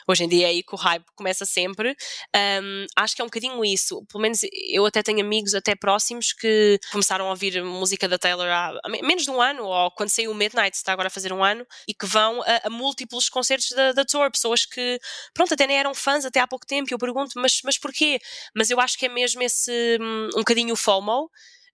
hoje 0.08 0.23
em 0.23 0.27
dia 0.27 0.47
é 0.47 0.49
aí 0.49 0.63
que 0.63 0.73
o 0.73 0.77
hype 0.77 1.05
começa 1.15 1.45
sempre. 1.45 1.95
Um, 2.36 2.88
acho 2.95 3.15
que 3.15 3.21
é 3.21 3.23
um 3.23 3.27
bocadinho 3.27 3.63
isso. 3.63 4.03
Pelo 4.08 4.19
menos 4.23 4.39
eu 4.67 4.84
até 4.88 5.03
tenho 5.03 5.21
amigos 5.21 5.53
até 5.53 5.75
próximos 5.75 6.34
que 6.34 6.79
começaram 6.91 7.27
a 7.27 7.29
ouvir 7.29 7.62
música 7.63 8.08
da 8.08 8.17
Taylor 8.17 8.47
há, 8.47 8.79
há 8.84 8.89
me- 8.89 9.03
menos 9.03 9.25
de 9.25 9.29
um 9.29 9.39
ano, 9.39 9.63
ou 9.63 9.91
quando 9.91 10.10
saiu 10.10 10.32
o 10.32 10.34
Midnight, 10.36 10.75
está 10.75 10.91
agora 10.91 11.05
a 11.08 11.12
fazer 11.12 11.32
um 11.32 11.43
ano, 11.43 11.63
e 11.88 11.93
que 11.93 12.08
vão 12.08 12.41
a, 12.41 12.62
a 12.65 12.69
múltiplos 12.71 13.29
concertos 13.29 13.69
da, 13.69 13.91
da 13.91 14.03
tour. 14.03 14.32
Pessoas 14.32 14.65
que, 14.65 14.99
pronto, 15.36 15.53
até 15.53 15.67
nem 15.67 15.77
eram 15.77 15.93
fãs 15.93 16.25
até 16.25 16.39
há 16.39 16.47
pouco 16.47 16.65
tempo. 16.65 16.89
E 16.91 16.95
eu 16.95 16.97
pergunto, 16.97 17.34
mas, 17.36 17.62
mas 17.63 17.77
porquê? 17.77 18.19
Mas 18.55 18.71
eu 18.71 18.79
acho 18.79 18.97
que 18.97 19.05
é 19.05 19.10
mesmo 19.10 19.43
esse 19.43 19.71
hum, 20.01 20.29
um 20.36 20.39
bocadinho 20.39 20.73
o 20.73 20.75
FOMO. 20.75 21.29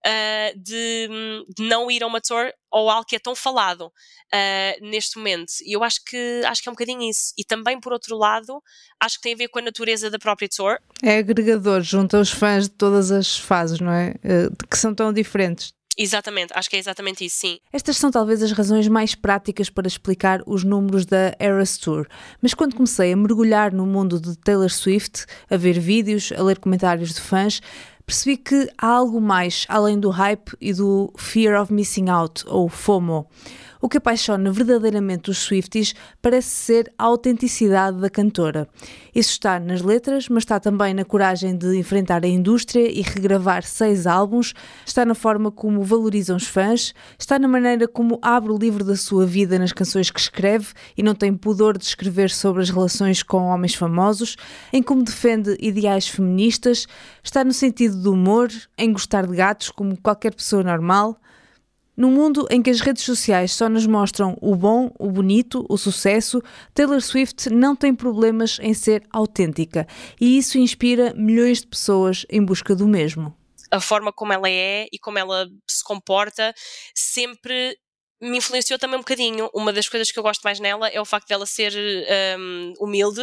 Uh, 0.05 0.59
de, 0.59 1.07
hum, 1.09 1.45
de 1.57 1.63
não 1.63 1.89
ir 1.89 2.03
a 2.03 2.07
uma 2.07 2.21
tour 2.21 2.51
ou 2.71 2.89
algo 2.89 3.05
que 3.05 3.15
é 3.15 3.19
tão 3.19 3.35
falado 3.35 3.87
uh, 3.87 4.89
neste 4.89 5.17
momento. 5.17 5.51
E 5.65 5.75
eu 5.75 5.83
acho 5.83 6.03
que, 6.05 6.41
acho 6.45 6.61
que 6.61 6.69
é 6.69 6.71
um 6.71 6.75
bocadinho 6.75 7.09
isso. 7.09 7.33
E 7.37 7.43
também, 7.43 7.79
por 7.79 7.93
outro 7.93 8.17
lado, 8.17 8.61
acho 8.99 9.17
que 9.17 9.23
tem 9.23 9.33
a 9.33 9.37
ver 9.37 9.47
com 9.47 9.59
a 9.59 9.61
natureza 9.61 10.09
da 10.09 10.19
própria 10.19 10.47
tour. 10.47 10.77
É 11.01 11.17
agregador, 11.17 11.81
junto 11.81 12.17
aos 12.17 12.31
fãs 12.31 12.65
de 12.65 12.75
todas 12.75 13.11
as 13.11 13.37
fases, 13.37 13.79
não 13.79 13.91
é? 13.91 14.13
Eh, 14.23 14.49
Que 14.69 14.77
são 14.77 14.93
tão 14.93 15.11
diferentes. 15.11 15.73
Exatamente, 15.97 16.51
acho 16.53 16.69
que 16.69 16.75
é 16.75 16.79
exatamente 16.79 17.23
isso, 17.23 17.37
sim. 17.37 17.57
Estas 17.71 17.95
são 17.95 18.11
talvez 18.11 18.43
as 18.43 18.51
razões 18.51 18.85
mais 18.89 19.15
práticas 19.15 19.69
para 19.69 19.87
explicar 19.87 20.41
os 20.45 20.61
números 20.61 21.05
da 21.05 21.33
Eras 21.39 21.77
Tour. 21.77 22.05
Mas 22.41 22.53
quando 22.53 22.75
comecei 22.75 23.13
a 23.13 23.15
mergulhar 23.15 23.73
no 23.73 23.85
mundo 23.85 24.19
de 24.19 24.37
Taylor 24.37 24.69
Swift, 24.69 25.25
a 25.49 25.55
ver 25.55 25.79
vídeos, 25.79 26.33
a 26.35 26.43
ler 26.43 26.59
comentários 26.59 27.13
de 27.13 27.21
fãs, 27.21 27.61
percebi 28.05 28.37
que 28.37 28.69
há 28.77 28.87
algo 28.87 29.19
mais 29.19 29.65
além 29.67 29.99
do 29.99 30.09
hype 30.09 30.55
e 30.61 30.73
do 30.73 31.11
fear 31.17 31.59
of 31.59 31.73
missing 31.73 32.09
out, 32.09 32.43
ou 32.47 32.69
FOMO. 32.69 33.27
O 33.85 33.87
que 33.87 33.97
apaixona 33.97 34.51
verdadeiramente 34.51 35.29
os 35.29 35.37
Swifties 35.37 35.93
parece 36.19 36.49
ser 36.49 36.91
a 36.97 37.03
autenticidade 37.03 37.99
da 37.99 38.09
cantora. 38.09 38.67
Isso 39.13 39.33
está 39.33 39.59
nas 39.59 39.83
letras, 39.83 40.27
mas 40.27 40.41
está 40.41 40.59
também 40.59 40.91
na 40.91 41.05
coragem 41.05 41.55
de 41.55 41.77
enfrentar 41.77 42.25
a 42.25 42.27
indústria 42.27 42.91
e 42.91 43.03
regravar 43.03 43.61
seis 43.61 44.07
álbuns, 44.07 44.55
está 44.83 45.05
na 45.05 45.13
forma 45.13 45.51
como 45.51 45.83
valorizam 45.83 46.35
os 46.35 46.47
fãs, 46.47 46.95
está 47.19 47.37
na 47.37 47.47
maneira 47.47 47.87
como 47.87 48.17
abre 48.23 48.51
o 48.51 48.57
livro 48.57 48.83
da 48.83 48.95
sua 48.95 49.23
vida 49.23 49.59
nas 49.59 49.71
canções 49.71 50.09
que 50.09 50.19
escreve 50.19 50.69
e 50.97 51.03
não 51.03 51.13
tem 51.13 51.31
pudor 51.31 51.77
de 51.77 51.85
escrever 51.85 52.31
sobre 52.31 52.63
as 52.63 52.71
relações 52.71 53.21
com 53.21 53.49
homens 53.49 53.75
famosos, 53.75 54.35
em 54.73 54.81
como 54.81 55.03
defende 55.03 55.55
ideais 55.59 56.07
feministas, 56.07 56.87
está 57.23 57.43
no 57.43 57.53
sentido 57.53 58.01
do 58.01 58.13
humor, 58.13 58.49
em 58.79 58.91
gostar 58.91 59.27
de 59.27 59.35
gatos 59.35 59.69
como 59.69 59.95
qualquer 59.95 60.33
pessoa 60.33 60.63
normal. 60.63 61.19
Num 61.95 62.11
mundo 62.11 62.45
em 62.49 62.61
que 62.61 62.69
as 62.69 62.81
redes 62.81 63.03
sociais 63.03 63.53
só 63.53 63.69
nos 63.69 63.87
mostram 63.87 64.37
o 64.41 64.55
bom, 64.55 64.91
o 64.99 65.09
bonito, 65.09 65.65
o 65.69 65.77
sucesso, 65.77 66.41
Taylor 66.73 67.01
Swift 67.01 67.49
não 67.49 67.75
tem 67.75 67.95
problemas 67.95 68.57
em 68.61 68.73
ser 68.73 69.03
autêntica 69.11 69.87
e 70.19 70.37
isso 70.37 70.57
inspira 70.57 71.13
milhões 71.15 71.61
de 71.61 71.67
pessoas 71.67 72.25
em 72.29 72.43
busca 72.43 72.75
do 72.75 72.87
mesmo. 72.87 73.33
A 73.71 73.79
forma 73.79 74.11
como 74.11 74.33
ela 74.33 74.49
é 74.49 74.87
e 74.91 74.99
como 74.99 75.17
ela 75.17 75.47
se 75.67 75.83
comporta 75.83 76.53
sempre 76.93 77.77
me 78.21 78.37
influenciou 78.37 78.79
também 78.79 78.95
um 78.95 79.01
bocadinho. 79.01 79.49
Uma 79.53 79.73
das 79.73 79.89
coisas 79.89 80.11
que 80.11 80.17
eu 80.17 80.23
gosto 80.23 80.41
mais 80.43 80.59
nela 80.59 80.87
é 80.87 80.99
o 80.99 81.05
facto 81.05 81.27
dela 81.27 81.45
ser 81.45 81.73
um, 82.39 82.73
humilde. 82.79 83.21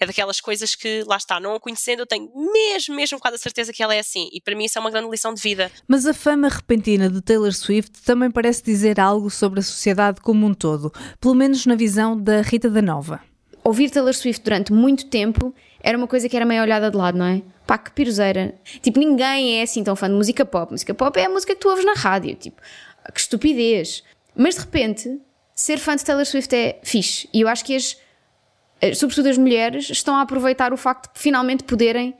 É 0.00 0.06
daquelas 0.06 0.40
coisas 0.40 0.74
que, 0.74 1.04
lá 1.06 1.16
está, 1.16 1.38
não 1.38 1.54
a 1.54 1.60
conhecendo, 1.60 2.00
eu 2.00 2.06
tenho 2.06 2.30
mesmo, 2.52 2.94
mesmo 2.94 3.18
quase 3.18 3.36
a 3.36 3.38
certeza 3.38 3.72
que 3.72 3.82
ela 3.82 3.94
é 3.94 4.00
assim. 4.00 4.28
E 4.32 4.40
para 4.40 4.54
mim 4.54 4.64
isso 4.64 4.78
é 4.78 4.80
uma 4.80 4.90
grande 4.90 5.10
lição 5.10 5.32
de 5.32 5.40
vida. 5.40 5.70
Mas 5.86 6.06
a 6.06 6.14
fama 6.14 6.48
repentina 6.48 7.08
de 7.08 7.20
Taylor 7.20 7.52
Swift 7.52 8.02
também 8.02 8.30
parece 8.30 8.62
dizer 8.62 9.00
algo 9.00 9.30
sobre 9.30 9.60
a 9.60 9.62
sociedade 9.62 10.20
como 10.20 10.46
um 10.46 10.54
todo, 10.54 10.92
pelo 11.20 11.34
menos 11.34 11.66
na 11.66 11.74
visão 11.74 12.20
da 12.20 12.42
Rita 12.42 12.68
da 12.68 12.82
Nova. 12.82 13.20
Ouvir 13.64 13.90
Taylor 13.90 14.12
Swift 14.12 14.42
durante 14.42 14.72
muito 14.72 15.06
tempo 15.06 15.54
era 15.80 15.96
uma 15.96 16.08
coisa 16.08 16.28
que 16.28 16.36
era 16.36 16.44
meio 16.44 16.62
olhada 16.62 16.90
de 16.90 16.96
lado, 16.96 17.16
não 17.16 17.26
é? 17.26 17.42
Pá, 17.66 17.78
que 17.78 17.92
piroseira. 17.92 18.54
Tipo, 18.80 18.98
ninguém 18.98 19.60
é 19.60 19.62
assim 19.62 19.84
tão 19.84 19.94
fã 19.94 20.08
de 20.08 20.14
música 20.14 20.44
pop. 20.44 20.72
Música 20.72 20.92
pop 20.94 21.18
é 21.18 21.26
a 21.26 21.28
música 21.28 21.54
que 21.54 21.60
tu 21.60 21.68
ouves 21.68 21.84
na 21.84 21.94
rádio. 21.94 22.34
Tipo, 22.34 22.60
que 23.12 23.20
estupidez. 23.20 24.02
Mas 24.34 24.54
de 24.54 24.60
repente, 24.60 25.20
ser 25.54 25.78
fã 25.78 25.94
de 25.96 26.04
Taylor 26.04 26.24
Swift 26.24 26.54
é 26.54 26.80
fixe. 26.82 27.28
E 27.32 27.40
eu 27.40 27.48
acho 27.48 27.64
que 27.64 27.76
as, 27.76 27.96
sobretudo 28.96 29.28
as 29.28 29.38
mulheres, 29.38 29.90
estão 29.90 30.16
a 30.16 30.22
aproveitar 30.22 30.72
o 30.72 30.76
facto 30.76 31.12
de 31.14 31.20
finalmente 31.20 31.64
poderem 31.64 32.14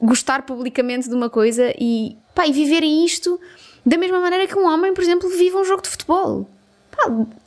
gostar 0.00 0.42
publicamente 0.42 1.08
de 1.08 1.14
uma 1.14 1.30
coisa 1.30 1.72
e, 1.78 2.16
pá, 2.34 2.46
e 2.46 2.52
viverem 2.52 3.04
isto 3.04 3.40
da 3.84 3.96
mesma 3.96 4.20
maneira 4.20 4.46
que 4.46 4.56
um 4.56 4.66
homem, 4.66 4.92
por 4.94 5.02
exemplo, 5.02 5.28
vive 5.28 5.56
um 5.56 5.64
jogo 5.64 5.82
de 5.82 5.88
futebol. 5.88 6.48
Pá, 6.90 7.04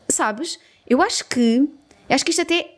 sabes? 0.10 0.60
Eu 0.88 1.02
acho 1.02 1.26
que. 1.26 1.68
Acho 2.10 2.24
que 2.24 2.32
isto 2.32 2.42
até 2.42 2.76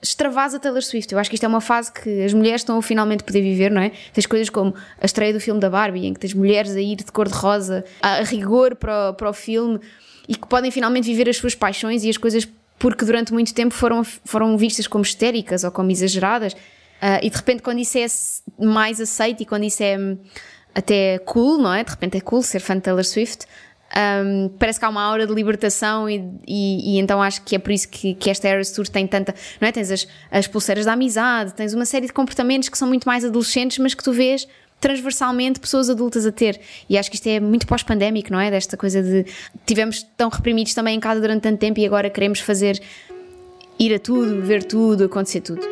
extravasa 0.00 0.60
Taylor 0.60 0.82
Swift. 0.82 1.12
Eu 1.12 1.18
acho 1.18 1.28
que 1.28 1.34
isto 1.34 1.44
é 1.44 1.48
uma 1.48 1.60
fase 1.60 1.92
que 1.92 2.22
as 2.22 2.32
mulheres 2.32 2.60
estão 2.60 2.78
a 2.78 2.82
finalmente 2.82 3.24
poder 3.24 3.42
viver, 3.42 3.70
não 3.70 3.82
é? 3.82 3.90
Tens 4.12 4.26
coisas 4.26 4.48
como 4.48 4.74
a 5.00 5.04
estreia 5.04 5.32
do 5.32 5.40
filme 5.40 5.60
da 5.60 5.68
Barbie, 5.68 6.06
em 6.06 6.14
que 6.14 6.20
tens 6.20 6.34
mulheres 6.34 6.76
a 6.76 6.80
ir 6.80 6.96
de 6.96 7.10
cor-de-rosa 7.10 7.84
a 8.00 8.22
rigor 8.22 8.76
para, 8.76 9.10
o, 9.10 9.14
para 9.14 9.30
o 9.30 9.32
filme 9.32 9.80
e 10.28 10.36
que 10.36 10.46
podem 10.46 10.70
finalmente 10.70 11.06
viver 11.06 11.28
as 11.28 11.38
suas 11.38 11.54
paixões 11.54 12.04
e 12.04 12.10
as 12.10 12.16
coisas 12.16 12.46
porque 12.78 13.04
durante 13.04 13.32
muito 13.32 13.52
tempo 13.52 13.74
foram, 13.74 14.04
foram 14.04 14.56
vistas 14.56 14.86
como 14.86 15.02
histéricas 15.02 15.64
ou 15.64 15.70
como 15.70 15.90
exageradas. 15.90 16.52
Uh, 16.52 17.18
e 17.22 17.30
de 17.30 17.36
repente, 17.36 17.62
quando 17.62 17.78
isso 17.78 17.98
é 17.98 18.06
mais 18.64 19.00
aceito 19.00 19.42
e 19.42 19.46
quando 19.46 19.64
isso 19.64 19.82
é 19.82 19.96
até 20.74 21.18
cool, 21.18 21.58
não 21.58 21.72
é? 21.72 21.82
De 21.82 21.90
repente 21.90 22.16
é 22.16 22.20
cool 22.20 22.42
ser 22.42 22.60
fã 22.60 22.76
de 22.76 22.82
Taylor 22.82 23.04
Swift. 23.04 23.46
Um, 23.96 24.50
parece 24.58 24.78
que 24.78 24.84
há 24.84 24.88
uma 24.88 25.02
aura 25.02 25.26
de 25.26 25.32
libertação 25.32 26.10
e, 26.10 26.22
e, 26.46 26.96
e, 26.96 26.98
então 26.98 27.22
acho 27.22 27.40
que 27.42 27.56
é 27.56 27.58
por 27.58 27.72
isso 27.72 27.88
que, 27.88 28.14
que 28.14 28.28
esta 28.28 28.46
Eras 28.46 28.70
Tour 28.70 28.86
tem 28.86 29.06
tanta, 29.06 29.34
não 29.58 29.66
é? 29.66 29.72
Tens 29.72 29.90
as, 29.90 30.06
as 30.30 30.46
pulseiras 30.46 30.84
da 30.84 30.92
amizade, 30.92 31.54
tens 31.54 31.72
uma 31.72 31.86
série 31.86 32.06
de 32.06 32.12
comportamentos 32.12 32.68
que 32.68 32.76
são 32.76 32.86
muito 32.86 33.06
mais 33.06 33.24
adolescentes, 33.24 33.78
mas 33.78 33.94
que 33.94 34.04
tu 34.04 34.12
vês 34.12 34.46
transversalmente 34.80 35.60
pessoas 35.60 35.90
adultas 35.90 36.26
a 36.26 36.32
ter. 36.32 36.60
E 36.88 36.96
acho 36.96 37.10
que 37.10 37.16
isto 37.16 37.26
é 37.26 37.40
muito 37.40 37.66
pós-pandémico, 37.66 38.32
não 38.32 38.40
é? 38.40 38.50
Desta 38.50 38.76
coisa 38.76 39.02
de 39.02 39.26
tivemos 39.66 40.02
tão 40.16 40.28
reprimidos 40.28 40.74
também 40.74 40.96
em 40.96 41.00
casa 41.00 41.20
durante 41.20 41.42
tanto 41.42 41.58
tempo 41.58 41.80
e 41.80 41.86
agora 41.86 42.08
queremos 42.10 42.40
fazer 42.40 42.80
ir 43.78 43.94
a 43.94 43.98
tudo, 43.98 44.42
ver 44.42 44.64
tudo, 44.64 45.04
acontecer 45.04 45.40
tudo. 45.40 45.62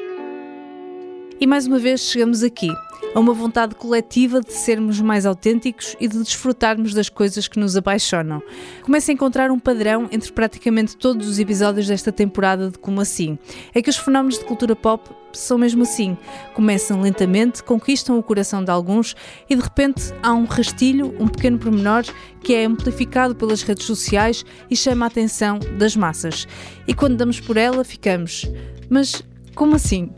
E 1.40 1.46
mais 1.46 1.66
uma 1.66 1.78
vez 1.78 2.00
chegamos 2.00 2.42
aqui 2.42 2.70
a 3.16 3.18
uma 3.18 3.32
vontade 3.32 3.74
coletiva 3.74 4.42
de 4.42 4.52
sermos 4.52 5.00
mais 5.00 5.24
autênticos 5.24 5.96
e 5.98 6.06
de 6.06 6.18
desfrutarmos 6.18 6.92
das 6.92 7.08
coisas 7.08 7.48
que 7.48 7.58
nos 7.58 7.74
apaixonam. 7.74 8.42
Começa 8.82 9.10
a 9.10 9.14
encontrar 9.14 9.50
um 9.50 9.58
padrão 9.58 10.06
entre 10.12 10.30
praticamente 10.30 10.94
todos 10.98 11.26
os 11.26 11.38
episódios 11.38 11.86
desta 11.86 12.12
temporada 12.12 12.70
de 12.70 12.78
Como 12.78 13.00
Assim. 13.00 13.38
É 13.74 13.80
que 13.80 13.88
os 13.88 13.96
fenómenos 13.96 14.38
de 14.38 14.44
cultura 14.44 14.76
pop 14.76 15.08
são 15.32 15.56
mesmo 15.56 15.84
assim. 15.84 16.14
Começam 16.52 17.00
lentamente, 17.00 17.62
conquistam 17.62 18.18
o 18.18 18.22
coração 18.22 18.62
de 18.62 18.70
alguns 18.70 19.16
e 19.48 19.56
de 19.56 19.62
repente 19.62 20.12
há 20.22 20.34
um 20.34 20.44
rastilho, 20.44 21.14
um 21.18 21.26
pequeno 21.26 21.58
pormenor 21.58 22.04
que 22.42 22.54
é 22.54 22.66
amplificado 22.66 23.34
pelas 23.34 23.62
redes 23.62 23.86
sociais 23.86 24.44
e 24.70 24.76
chama 24.76 25.06
a 25.06 25.08
atenção 25.08 25.58
das 25.78 25.96
massas. 25.96 26.46
E 26.86 26.92
quando 26.92 27.16
damos 27.16 27.40
por 27.40 27.56
ela, 27.56 27.82
ficamos. 27.82 28.44
Mas 28.90 29.22
como 29.54 29.74
assim? 29.74 30.10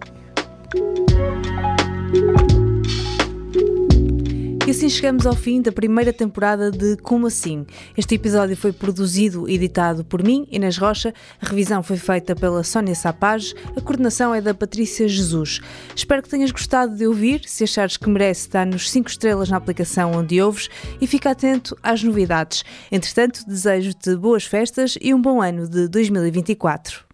E 4.69 4.71
assim 4.71 4.91
chegamos 4.91 5.25
ao 5.25 5.35
fim 5.35 5.63
da 5.63 5.73
primeira 5.73 6.13
temporada 6.13 6.71
de 6.71 6.99
Como 6.99 7.27
Assim. 7.27 7.65
Este 7.97 8.17
episódio 8.17 8.55
foi 8.55 8.71
produzido 8.71 9.49
e 9.49 9.55
editado 9.55 10.05
por 10.05 10.23
mim, 10.23 10.47
Inês 10.51 10.77
Rocha, 10.77 11.15
a 11.41 11.49
revisão 11.49 11.83
foi 11.83 11.97
feita 11.97 12.37
pela 12.37 12.63
Sónia 12.63 12.95
Sapage, 12.95 13.55
a 13.75 13.81
coordenação 13.81 14.35
é 14.35 14.43
da 14.43 14.53
Patrícia 14.53 15.09
Jesus. 15.09 15.63
Espero 15.97 16.23
que 16.23 16.29
tenhas 16.29 16.51
gostado 16.51 16.95
de 16.95 17.07
ouvir, 17.07 17.41
se 17.47 17.65
achares 17.65 17.97
que 17.97 18.11
merece, 18.11 18.51
dá-nos 18.51 18.91
5 18.91 19.09
estrelas 19.09 19.49
na 19.49 19.57
aplicação 19.57 20.13
onde 20.13 20.39
ouves 20.39 20.69
e 21.01 21.07
fica 21.07 21.31
atento 21.31 21.75
às 21.83 22.03
novidades. 22.03 22.63
Entretanto, 22.93 23.47
desejo-te 23.49 24.17
boas 24.17 24.45
festas 24.45 24.99
e 25.01 25.15
um 25.15 25.23
bom 25.23 25.41
ano 25.41 25.67
de 25.67 25.89
2024. 25.89 27.08